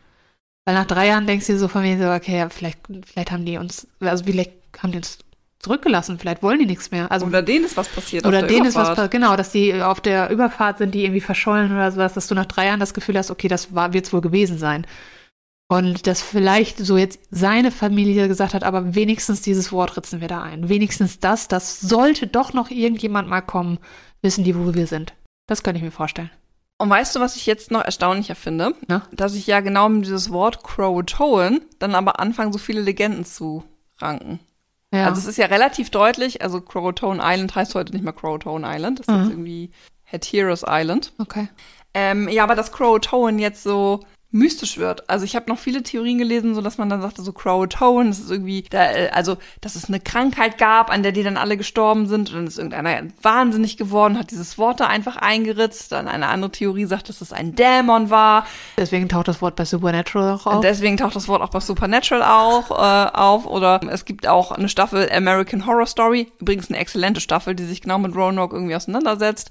[0.65, 3.45] Weil nach drei Jahren denkst du dir so von mir so, okay, vielleicht, vielleicht haben
[3.45, 5.19] die uns, also vielleicht haben die uns
[5.59, 7.11] zurückgelassen, vielleicht wollen die nichts mehr.
[7.11, 8.25] Also Oder denen ist was passiert.
[8.25, 11.73] oder denen ist was passiert, genau, dass die auf der Überfahrt sind, die irgendwie verschollen
[11.73, 14.21] oder sowas, dass du nach drei Jahren das Gefühl hast, okay, das war, wird's wohl
[14.21, 14.87] gewesen sein.
[15.71, 20.29] Und dass vielleicht so jetzt seine Familie gesagt hat, aber wenigstens dieses Wort ritzen wir
[20.29, 20.69] da ein.
[20.71, 23.79] Wenigstens das, das sollte doch noch irgendjemand mal kommen,
[24.23, 25.13] wissen die, wo wir sind.
[25.47, 26.31] Das könnte ich mir vorstellen.
[26.79, 28.73] Und weißt du, was ich jetzt noch erstaunlicher finde?
[28.87, 29.03] Na?
[29.13, 33.65] Dass ich ja genau mit dieses Wort Croatoan dann aber anfangen, so viele Legenden zu
[33.99, 34.41] ranken.
[34.95, 35.07] Ja.
[35.07, 39.01] Also es ist ja relativ deutlich, also Croatoan Island heißt heute nicht mehr Croatoan Island,
[39.01, 39.21] das ist Mhm.
[39.23, 39.71] jetzt irgendwie
[40.11, 41.13] Hatteras Island.
[41.19, 41.49] okay.
[41.93, 45.09] Ähm, ja, aber dass Croatoan jetzt so mystisch wird.
[45.09, 48.19] Also ich habe noch viele Theorien gelesen, so dass man dann sagte, so Croatoan, das
[48.19, 51.57] ist irgendwie, da, äh, also dass es eine Krankheit gab, an der die dann alle
[51.57, 55.93] gestorben sind und dann ist irgendeiner wahnsinnig geworden, hat dieses Wort da einfach eingeritzt.
[55.93, 58.47] Dann eine andere Theorie sagt, dass es ein Dämon war.
[58.77, 60.61] Deswegen taucht das Wort bei Supernatural auch Und auf.
[60.61, 63.47] deswegen taucht das Wort auch bei Supernatural auch äh, auf.
[63.47, 66.31] Oder es gibt auch eine Staffel American Horror Story.
[66.39, 69.49] Übrigens eine exzellente Staffel, die sich genau mit Roanoke irgendwie auseinandersetzt.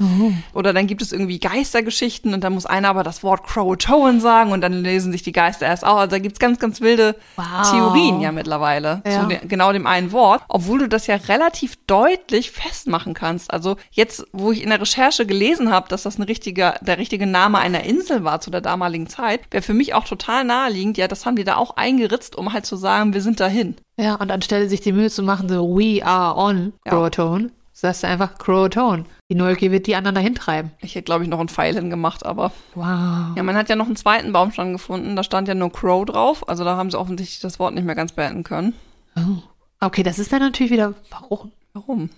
[0.53, 4.51] Oder dann gibt es irgendwie Geistergeschichten und dann muss einer aber das Wort Croatoan sagen
[4.51, 5.97] und dann lesen sich die Geister erst auf.
[5.97, 7.71] Also da gibt's ganz, ganz wilde Wow.
[7.71, 9.21] Theorien ja mittlerweile Ja.
[9.21, 10.41] zu de genau dem einen Wort.
[10.49, 13.51] Obwohl du das ja relativ deutlich festmachen kannst.
[13.51, 17.25] Also jetzt, wo ich in der Recherche gelesen habe, dass das eine richtige, der richtige
[17.27, 21.07] Name einer Insel war zu der damaligen Zeit, wäre für mich auch total naheliegend, ja,
[21.07, 23.75] das haben die da auch eingeritzt, um halt zu sagen, wir sind dahin.
[23.99, 26.91] Ja, und anstelle sich die Mühe zu machen, so we are on Ja.
[26.91, 29.05] Croatoan, sagst du einfach Croatoan.
[29.29, 30.71] Die Neugier wird die anderen dahin treiben.
[30.79, 32.51] Ich hätte, glaube ich, noch einen Pfeil hingemacht, aber.
[32.73, 33.35] Wow.
[33.35, 36.47] Ja, man hat ja noch einen zweiten Baumstamm gefunden, da stand ja nur Crow drauf,
[36.49, 38.73] also da haben sie offensichtlich das Wort nicht mehr ganz beenden können.
[39.15, 39.43] Oh.
[39.79, 41.51] Okay, das ist dann natürlich wieder, warum?
[41.73, 42.09] Warum?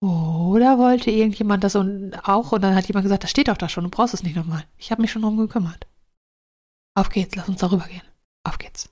[0.00, 3.68] Oder wollte irgendjemand das und auch und dann hat jemand gesagt, das steht doch da
[3.68, 4.64] schon, du brauchst es nicht nochmal.
[4.78, 5.86] Ich habe mich schon drum gekümmert.
[6.96, 8.02] Auf geht's, lass uns darüber gehen.
[8.42, 8.90] Auf geht's.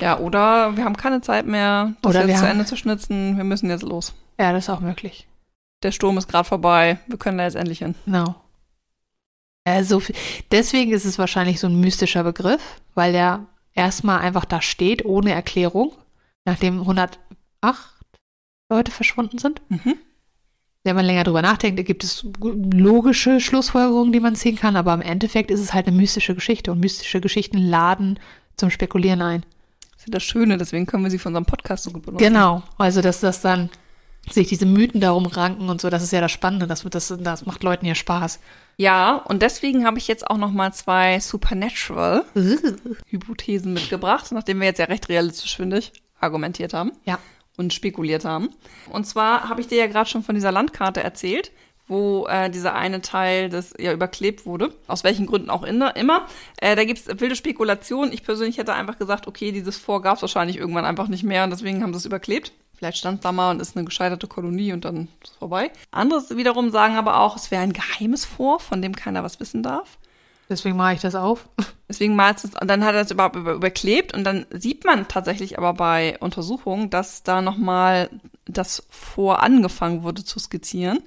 [0.00, 3.44] Ja, oder wir haben keine Zeit mehr, das Oder jetzt zu Ende zu schnitzen, wir
[3.44, 4.14] müssen jetzt los.
[4.38, 5.28] Ja, das ist auch möglich.
[5.82, 7.94] Der Sturm ist gerade vorbei, wir können da jetzt endlich hin.
[8.04, 8.34] Genau.
[9.82, 10.16] So viel.
[10.50, 15.32] Deswegen ist es wahrscheinlich so ein mystischer Begriff, weil der erstmal einfach da steht, ohne
[15.32, 15.92] Erklärung,
[16.44, 17.18] nachdem 108
[18.68, 19.62] Leute verschwunden sind.
[19.68, 19.96] Mhm.
[20.82, 25.02] Wenn man länger drüber nachdenkt, gibt es logische Schlussfolgerungen, die man ziehen kann, aber im
[25.02, 28.18] Endeffekt ist es halt eine mystische Geschichte und mystische Geschichten laden
[28.56, 29.44] zum Spekulieren ein.
[29.92, 32.24] Das ist ja das Schöne, deswegen können wir sie für unseren Podcast so gut benutzen.
[32.24, 33.70] Genau, also dass das dann
[34.28, 37.46] sich diese Mythen darum ranken und so, das ist ja das Spannende, das, das, das
[37.46, 38.40] macht Leuten ja Spaß.
[38.76, 44.78] Ja, und deswegen habe ich jetzt auch noch mal zwei Supernatural-Hypothesen mitgebracht, nachdem wir jetzt
[44.78, 46.92] ja recht realistisch, finde ich, argumentiert haben.
[47.04, 47.18] Ja.
[47.56, 48.50] und spekuliert haben.
[48.90, 51.50] Und zwar habe ich dir ja gerade schon von dieser Landkarte erzählt,
[51.90, 56.26] wo äh, dieser eine Teil des ja überklebt wurde, aus welchen Gründen auch inne, immer.
[56.58, 58.12] Äh, da gibt's wilde Spekulationen.
[58.12, 61.50] Ich persönlich hätte einfach gesagt, okay, dieses Fort gab's wahrscheinlich irgendwann einfach nicht mehr und
[61.50, 62.52] deswegen haben sie es überklebt.
[62.80, 65.70] Vielleicht stand da mal und ist eine gescheiterte Kolonie und dann ist es vorbei.
[65.90, 69.62] Andere wiederum sagen aber auch, es wäre ein geheimes Fort, von dem keiner was wissen
[69.62, 69.98] darf.
[70.48, 71.46] Deswegen mache ich das auf.
[71.90, 75.08] Deswegen malst es, und dann hat er es überhaupt über, überklebt und dann sieht man
[75.08, 78.08] tatsächlich aber bei Untersuchungen, dass da nochmal
[78.46, 81.00] das vor angefangen wurde zu skizzieren.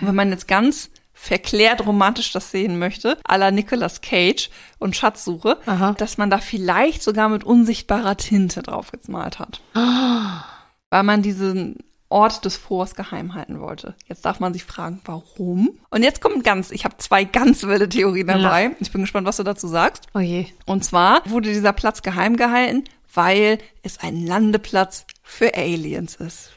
[0.00, 4.48] Und wenn man jetzt ganz verklärt romantisch das sehen möchte, à la Nicolas Cage
[4.78, 5.92] und Schatzsuche, Aha.
[5.92, 9.60] dass man da vielleicht sogar mit unsichtbarer Tinte drauf gemalt hat.
[10.92, 11.78] Weil man diesen
[12.10, 13.94] Ort des Forts geheim halten wollte.
[14.08, 15.80] Jetzt darf man sich fragen, warum?
[15.88, 18.76] Und jetzt kommt ganz, ich habe zwei ganz wilde Theorien dabei.
[18.78, 20.06] Ich bin gespannt, was du dazu sagst.
[20.12, 20.48] Oh je.
[20.66, 26.50] Und zwar wurde dieser Platz geheim gehalten, weil es ein Landeplatz für Aliens ist.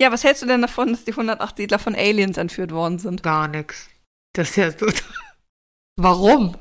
[0.00, 3.22] Ja, was hältst du denn davon, dass die 108 Siedler von Aliens entführt worden sind?
[3.22, 3.90] Gar nix.
[4.32, 4.86] Das ist ja so.
[5.96, 6.56] Warum?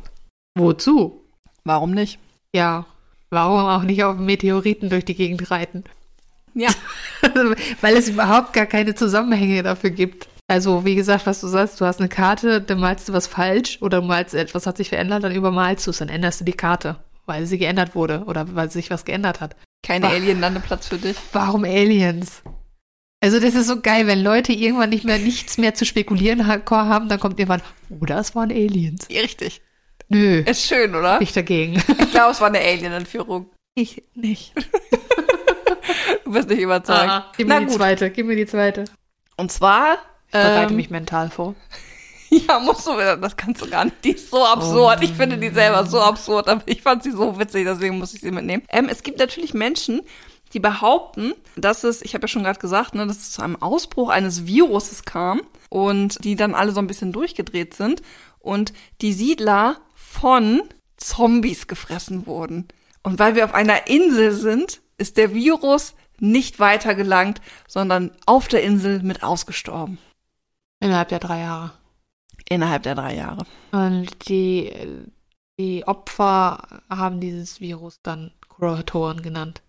[0.54, 1.24] Wozu?
[1.64, 2.20] Warum nicht?
[2.54, 2.86] Ja.
[3.30, 5.84] Warum auch nicht auf Meteoriten durch die Gegend reiten?
[6.54, 6.70] Ja.
[7.82, 10.28] Weil es überhaupt gar keine Zusammenhänge dafür gibt.
[10.48, 13.80] Also, wie gesagt, was du sagst, du hast eine Karte, dann malst du was falsch
[13.82, 16.96] oder malst etwas hat sich verändert, dann übermalst du es, dann änderst du die Karte,
[17.26, 19.58] weil sie geändert wurde oder weil sich was geändert hat.
[19.84, 21.18] Kein Alien-Landeplatz für dich.
[21.34, 22.42] Warum Aliens?
[23.22, 26.62] Also, das ist so geil, wenn Leute irgendwann nicht mehr nichts mehr zu spekulieren ha-
[26.70, 29.08] haben, dann kommt irgendwann, oh, das waren Aliens.
[29.10, 29.62] Richtig.
[30.10, 31.22] Nö, Ist schön, oder?
[31.22, 31.76] ich dagegen.
[32.00, 33.50] Ich glaube, es war eine Alien-Entführung.
[33.76, 34.54] Ich nicht.
[36.24, 37.08] Du bist nicht überzeugt.
[37.08, 37.76] Ah, gib Na mir die gut.
[37.78, 38.84] zweite, gib mir die zweite.
[39.38, 39.94] Und zwar.
[40.26, 41.56] Ich bereite ähm, mich mental vor.
[42.30, 44.04] Ja, musst du das kannst du gar nicht.
[44.04, 45.02] Die ist so absurd.
[45.02, 48.20] Ich finde die selber so absurd, aber ich fand sie so witzig, deswegen muss ich
[48.20, 48.64] sie mitnehmen.
[48.68, 50.02] Ähm, es gibt natürlich Menschen,
[50.52, 53.56] die behaupten, dass es, ich habe ja schon gerade gesagt, ne, dass es zu einem
[53.62, 55.40] Ausbruch eines Viruses kam
[55.70, 58.02] und die dann alle so ein bisschen durchgedreht sind
[58.40, 59.78] und die Siedler
[60.20, 60.62] von
[60.98, 62.68] Zombies gefressen wurden.
[63.04, 68.48] Und weil wir auf einer Insel sind, ist der Virus nicht weiter gelangt, sondern auf
[68.48, 70.00] der Insel mit ausgestorben.
[70.80, 71.72] Innerhalb der drei Jahre.
[72.50, 73.46] Innerhalb der drei Jahre.
[73.72, 74.72] Und die,
[75.60, 79.62] die Opfer haben dieses Virus dann Croatoan genannt.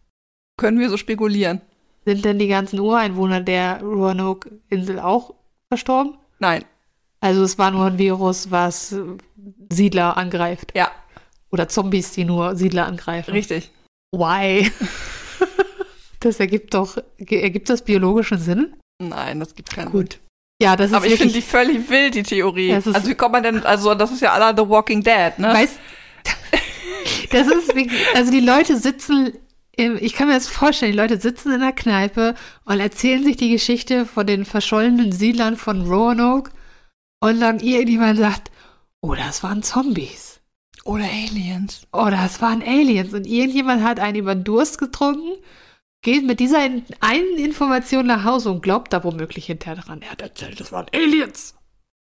[0.56, 1.61] Können wir so spekulieren?
[2.04, 5.34] Sind denn die ganzen Ureinwohner der Roanoke-Insel auch
[5.68, 6.16] verstorben?
[6.38, 6.64] Nein.
[7.20, 8.94] Also es war nur ein Virus, was
[9.72, 10.72] Siedler angreift.
[10.76, 10.90] Ja,
[11.50, 13.33] Oder Zombies, die nur Siedler angreifen.
[13.33, 13.70] richtig.
[14.12, 14.70] Why?
[16.20, 18.74] das ergibt doch, ergibt das biologischen Sinn?
[19.02, 20.18] Nein, das gibt keinen Gut.
[20.61, 22.70] Ja, das ist Aber ich finde die völlig wild, die Theorie.
[22.72, 25.48] Ist- also wie kommt man denn, also das ist ja aller The Walking Dead, ne?
[25.48, 25.78] weißt,
[27.31, 27.72] das ist,
[28.14, 29.33] also die Leute sitzen,
[29.76, 33.37] im, ich kann mir das vorstellen, die Leute sitzen in der Kneipe und erzählen sich
[33.37, 36.50] die Geschichte von den verschollenen Siedlern von Roanoke
[37.20, 38.50] und dann irgendjemand sagt,
[39.00, 40.40] oh, das waren Zombies.
[40.85, 41.83] Oder Aliens.
[41.92, 43.12] Oh, das waren Aliens.
[43.12, 45.37] Und irgendjemand hat einen über den Durst getrunken,
[46.02, 50.00] geht mit dieser in, einen Information nach Hause und glaubt da womöglich hinterher dran.
[50.02, 51.54] Er hat erzählt, das waren Aliens.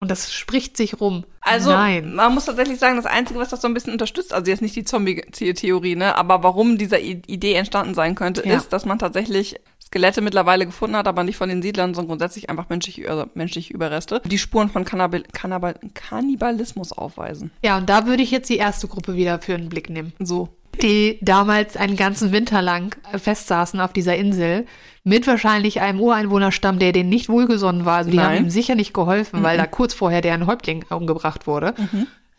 [0.02, 1.24] Und das spricht sich rum.
[1.42, 2.14] Also Nein.
[2.14, 4.74] man muss tatsächlich sagen, das Einzige, was das so ein bisschen unterstützt, also jetzt nicht
[4.76, 8.56] die Zombie-Theorie, ne, aber warum diese I Idee entstanden sein könnte, Ja.
[8.56, 9.56] ist, dass man tatsächlich
[9.90, 13.74] Skelette mittlerweile gefunden hat, aber nicht von den Siedlern, sondern grundsätzlich einfach menschliche, also menschliche
[13.74, 17.50] Überreste, die Spuren von Kannibal Kannibal Kannibalismus aufweisen.
[17.64, 20.12] Ja, und da würde ich jetzt die erste Gruppe wieder für einen Blick nehmen.
[20.20, 20.48] So.
[20.80, 24.64] Die damals einen ganzen Winter lang festsaßen auf dieser Insel,
[25.02, 27.96] mit wahrscheinlich einem Ureinwohnerstamm, der denen nicht wohlgesonnen war.
[27.98, 28.44] Also die haben Nein.
[28.44, 31.74] ihm sicher nicht geholfen, weil da kurz vorher deren Häuptling umgebracht wurde.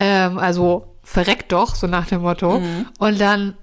[0.00, 2.62] Ähm, also verreckt doch, so nach dem Motto.
[2.98, 3.54] Und dann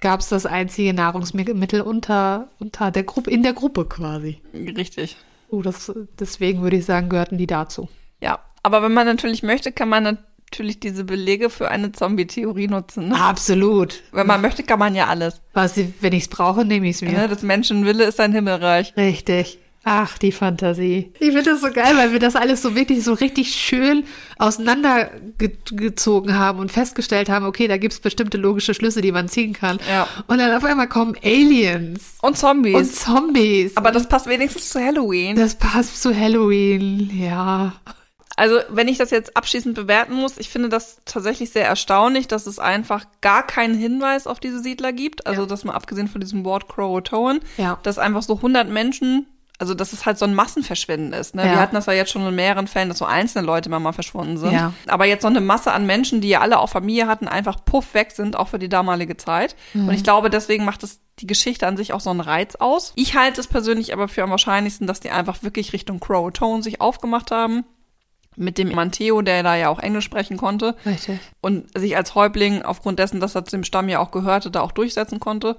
[0.00, 4.40] gab es das einzige Nahrungsmittel unter, unter der Gruppe, in der Gruppe quasi.
[4.54, 5.16] Richtig.
[5.48, 7.88] Oh, das, deswegen würde ich sagen, gehörten die dazu.
[8.20, 10.18] Ja, aber wenn man natürlich möchte, kann man
[10.50, 13.08] natürlich diese Belege für eine Zombie-Theorie nutzen.
[13.08, 13.20] Ne?
[13.20, 14.02] Absolut.
[14.12, 15.40] Wenn man möchte, kann man ja alles.
[15.52, 17.12] Was, wenn ich es brauche, nehme ich es mir.
[17.12, 17.28] Ne?
[17.28, 18.94] Das Menschenwille ist ein Himmelreich.
[18.96, 19.58] Richtig.
[19.92, 21.12] Ach, die Fantasie.
[21.18, 24.04] Ich finde das so geil, weil wir das alles so wirklich so richtig schön
[24.38, 29.52] auseinandergezogen haben und festgestellt haben, okay, da gibt es bestimmte logische Schlüsse, die man ziehen
[29.52, 29.78] kann.
[29.88, 30.06] Ja.
[30.28, 32.74] Und dann auf einmal kommen Aliens Und Zombies.
[32.76, 33.76] und Zombies.
[33.76, 35.36] aber das passt wenigstens zu Halloween.
[35.36, 37.74] das passt zu Halloween, ja.
[38.36, 42.46] Also, wenn ich das jetzt abschließend bewerten muss, ich finde das tatsächlich sehr erstaunlich, dass
[42.46, 45.26] es einfach gar keinen Hinweis auf diese Siedler gibt.
[45.26, 45.46] Also, Ja.
[45.48, 47.78] dass man abgesehen von diesem Wort Croatoan, Ja.
[47.82, 49.26] dass einfach so 100 Menschen,
[49.60, 51.34] also dass es halt so ein Massenverschwinden ist.
[51.34, 51.44] Ne?
[51.44, 51.52] Ja.
[51.52, 53.92] Wir hatten das ja jetzt schon in mehreren Fällen, dass so einzelne Leute immer mal
[53.92, 54.52] verschwunden sind.
[54.52, 54.72] Ja.
[54.86, 57.92] Aber jetzt so eine Masse an Menschen, die ja alle auch Familie hatten, einfach puff
[57.92, 59.54] weg sind, auch für die damalige Zeit.
[59.74, 59.88] Mhm.
[59.88, 62.94] Und ich glaube, deswegen macht es die Geschichte an sich auch so einen Reiz aus.
[62.96, 66.80] Ich halte es persönlich aber für am wahrscheinlichsten, dass die einfach wirklich Richtung Croatoan sich
[66.80, 67.64] aufgemacht haben
[68.36, 71.20] mit dem Manteo, der da ja auch Englisch sprechen konnte Richtig.
[71.42, 74.62] und sich als Häuptling aufgrund dessen, dass er zu dem Stamm ja auch gehörte, da
[74.62, 75.56] auch durchsetzen konnte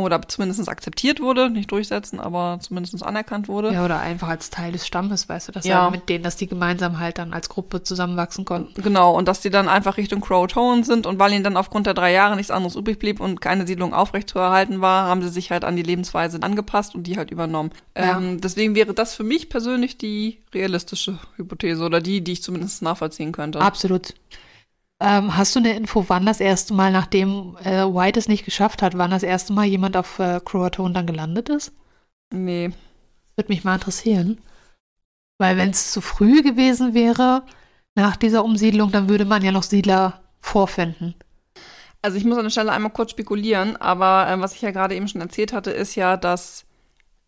[0.00, 3.72] oder zumindest akzeptiert wurde, nicht durchsetzen, aber zumindest anerkannt wurde.
[3.72, 5.90] Ja, oder einfach als Teil des Stammes, weißt du, dass Ja.
[5.90, 8.80] mit denen, dass die gemeinsam halt dann als Gruppe zusammenwachsen konnten.
[8.82, 11.94] Genau, und dass die dann einfach Richtung Croatoan sind und weil ihnen dann aufgrund der
[11.94, 15.64] drei Jahre nichts anderes übrig blieb und keine Siedlung aufrechtzuerhalten war, haben sie sich halt
[15.64, 17.70] an die Lebensweise angepasst und die halt übernommen.
[17.96, 18.16] Ja.
[18.16, 22.82] Ähm, deswegen wäre das für mich persönlich die realistische Hypothese oder die, die ich zumindest
[22.82, 23.60] nachvollziehen könnte.
[23.60, 24.14] Absolut.
[25.04, 28.82] Ähm, hast du eine Info, wann das erste Mal, nachdem äh, White es nicht geschafft
[28.82, 31.72] hat, wann das erste Mal jemand auf äh, Croatoan dann gelandet ist?
[32.32, 32.70] Nee.
[33.34, 34.40] Würde mich mal interessieren.
[35.38, 37.42] Weil wenn es zu früh gewesen wäre,
[37.96, 41.16] nach dieser Umsiedlung, dann würde man ja noch Siedler vorfinden.
[42.00, 44.94] Also ich muss an der Stelle einmal kurz spekulieren, aber ähm, was ich ja gerade
[44.94, 46.64] eben schon erzählt hatte, ist ja, dass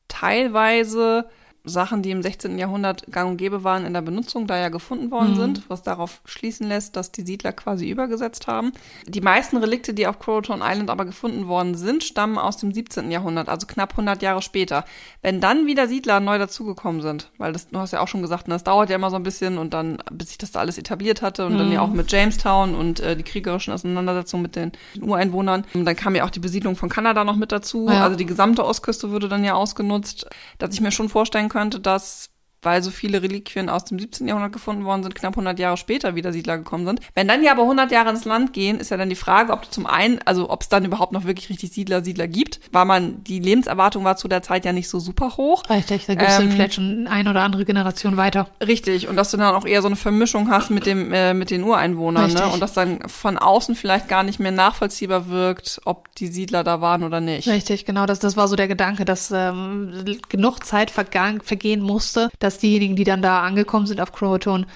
[0.06, 1.28] teilweise
[1.64, 2.58] Sachen, die im 16.
[2.58, 5.36] Jahrhundert gang und gäbe waren in der Benutzung, da ja gefunden worden Mhm.
[5.36, 8.72] sind, was darauf schließen lässt, dass die Siedler quasi übergesetzt haben.
[9.06, 13.10] Die meisten Relikte, die auf Croton Island aber gefunden worden sind, stammen aus dem 17.
[13.10, 14.84] Jahrhundert, also knapp 100 Jahre später.
[15.22, 18.46] Wenn dann wieder Siedler neu dazugekommen sind, weil das, du hast ja auch schon gesagt,
[18.48, 20.76] ne, das dauert ja immer so ein bisschen und dann, bis sich das da alles
[20.76, 24.72] etabliert hatte und dann ja auch mit Jamestown und äh, die kriegerischen Auseinandersetzungen mit den
[25.00, 25.64] Ureinwohnern.
[25.74, 27.88] Und dann kam ja auch die Besiedlung von Kanada noch mit dazu.
[27.88, 28.02] Ja.
[28.04, 30.26] Also die gesamte Ostküste wurde dann ja ausgenutzt,
[30.58, 32.30] dass ich mir schon vorstellen könnte, dass
[32.64, 34.28] weil so viele Reliquien aus dem 17.
[34.28, 37.00] Jahrhundert gefunden worden sind, knapp 100 Jahre später wieder Siedler gekommen sind.
[37.14, 39.72] Wenn dann ja aber 100 Jahre ins Land gehen, ist ja dann die Frage, ob
[39.72, 43.22] zum einen, also ob es dann überhaupt noch wirklich richtig Siedler, Siedler gibt, weil man,
[43.24, 45.62] die Lebenserwartung war zu der Zeit ja nicht so super hoch.
[45.70, 48.48] Richtig, da gibt's Ähm, dann vielleicht schon ein oder andere Generation weiter.
[48.64, 51.50] Richtig, und dass du dann auch eher so eine Vermischung hast mit dem äh, mit
[51.50, 52.34] den Ureinwohnern, ne?
[52.34, 52.52] Richtig.
[52.52, 56.80] Und dass dann von außen vielleicht gar nicht mehr nachvollziehbar wirkt, ob die Siedler da
[56.80, 57.48] waren oder nicht.
[57.48, 59.92] Richtig, genau, das, das war so der Gedanke, dass ähm,
[60.28, 64.66] genug Zeit vergang, vergehen musste, dass diejenigen, die dann da angekommen sind auf Croton,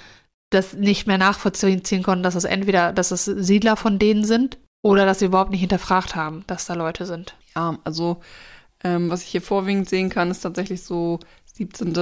[0.51, 5.05] das nicht mehr nachvollziehen konnten, dass es entweder, dass es Siedler von denen sind oder
[5.05, 7.35] dass sie überhaupt nicht hinterfragt haben, dass da Leute sind.
[7.55, 8.21] Ja, also
[8.85, 11.19] ähm, was ich hier vorwiegend sehen kann, ist tatsächlich so
[11.55, 11.95] 17.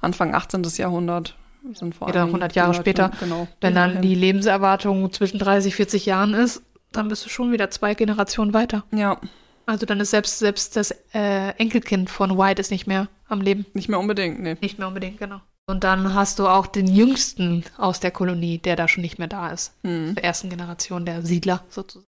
[0.00, 0.62] Anfang 18.
[0.76, 1.36] Jahrhundert.
[1.72, 3.10] Sind vor Oder allem 100 Jahre die Leute, später.
[3.20, 3.48] Genau.
[3.60, 6.62] Wenn dann die Lebenserwartung zwischen 30, 40 Jahren ist,
[6.92, 8.84] dann bist du schon wieder zwei Generationen weiter.
[8.92, 9.18] Ja,
[9.66, 13.66] Also dann ist selbst, selbst das äh, Enkelkind von White ist nicht mehr am Leben.
[13.74, 14.56] nicht mehr unbedingt, nee.
[14.60, 15.40] Nicht mehr unbedingt, genau.
[15.66, 19.28] Und dann hast du auch den Jüngsten aus der Kolonie, der da schon nicht mehr
[19.28, 19.72] da ist.
[19.82, 20.14] Hm.
[20.14, 22.06] Der ersten Generation der Siedler sozusagen.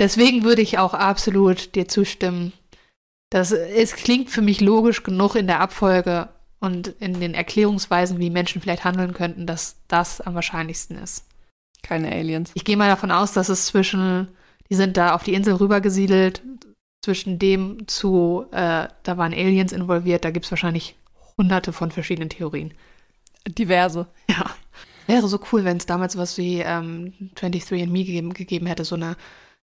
[0.00, 2.52] Deswegen würde ich auch absolut dir zustimmen.
[3.30, 8.30] Das, es klingt für mich logisch genug in der Abfolge und in den Erklärungsweisen, wie
[8.30, 11.26] Menschen vielleicht handeln könnten, dass das am wahrscheinlichsten ist.
[11.82, 12.50] Keine Aliens.
[12.54, 14.28] Ich gehe mal davon aus, dass es zwischen,
[14.70, 16.42] die sind da auf die Insel rübergesiedelt,
[17.02, 20.96] zwischen dem zu, äh, da waren Aliens involviert, da gibt es wahrscheinlich
[21.36, 22.74] hunderte von verschiedenen Theorien.
[23.48, 24.06] Diverse.
[24.28, 24.50] Ja.
[25.06, 29.16] Wäre so cool, wenn es damals was wie ähm, 23andMe gegeben, gegeben hätte, so eine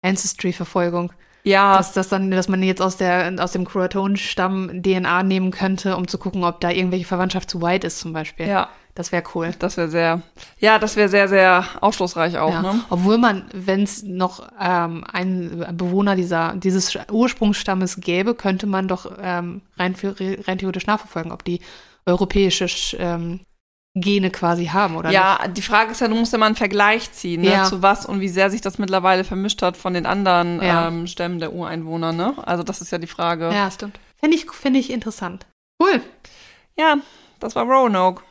[0.03, 1.11] Ancestry-Verfolgung.
[1.43, 5.97] Ja, Dass, dass, dann, dass man jetzt aus, der, aus dem Croatoan-Stamm DNA nehmen könnte,
[5.97, 8.47] um zu gucken, ob da irgendwelche Verwandtschaft zu White ist zum Beispiel.
[8.47, 9.51] ja, Das wäre cool.
[9.57, 10.21] das wäre sehr,
[10.59, 12.61] ja, das wäre sehr, sehr aufschlussreich auch, Ja.
[12.61, 12.79] ne?
[12.91, 19.11] Obwohl man, wenn es noch ähm, einen Bewohner dieser, dieses Ursprungsstammes gäbe, könnte man doch
[19.19, 19.95] ähm, rein,
[20.47, 21.59] rein theoretisch nachverfolgen, ob die
[22.05, 22.67] europäische
[22.97, 23.39] ähm,
[23.95, 27.11] Gene quasi haben oder Ja, die Frage ist ja, du musst ja mal einen Vergleich
[27.11, 27.51] ziehen, ne?
[27.51, 27.63] Ja.
[27.65, 30.87] zu was und wie sehr sich das mittlerweile vermischt hat von den anderen Ja.
[30.87, 32.33] ähm, Stämmen der Ureinwohner, ne?
[32.45, 33.47] Also das ist ja die Frage.
[33.47, 33.55] nicht.
[33.55, 33.99] Ja, stimmt.
[34.19, 35.45] Finde ich, finde ich interessant.
[35.81, 36.01] Cool.
[36.77, 36.97] Ja,
[37.39, 38.23] das war Roanoke.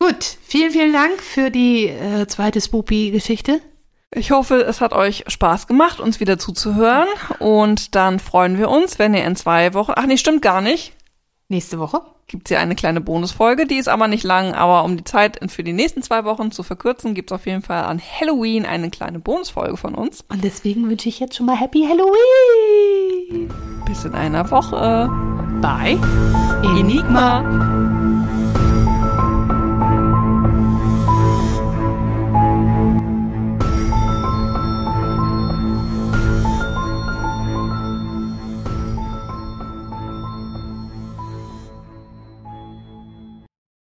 [0.00, 3.60] Gut, vielen, vielen Dank für die äh, zweite Spoopy-Geschichte.
[4.14, 7.08] Ich hoffe, es hat euch Spaß gemacht, uns wieder zuzuhören.
[7.40, 10.94] Und dann freuen wir uns, wenn ihr in zwei Wochen, ach nee, stimmt gar nicht,
[11.50, 12.02] Nächste Woche.
[12.26, 13.66] gibt's hier eine kleine Bonusfolge.
[13.66, 16.62] Die ist aber nicht lang, aber um die Zeit für die nächsten zwei Wochen zu
[16.62, 20.26] verkürzen, gibt's auf jeden Fall an Halloween eine kleine Bonusfolge von uns.
[20.28, 23.48] Und deswegen wünsche ich jetzt schon mal Happy Halloween.
[23.86, 25.08] Bis in einer Woche.
[25.62, 25.98] Bye.
[26.62, 27.96] Enigma.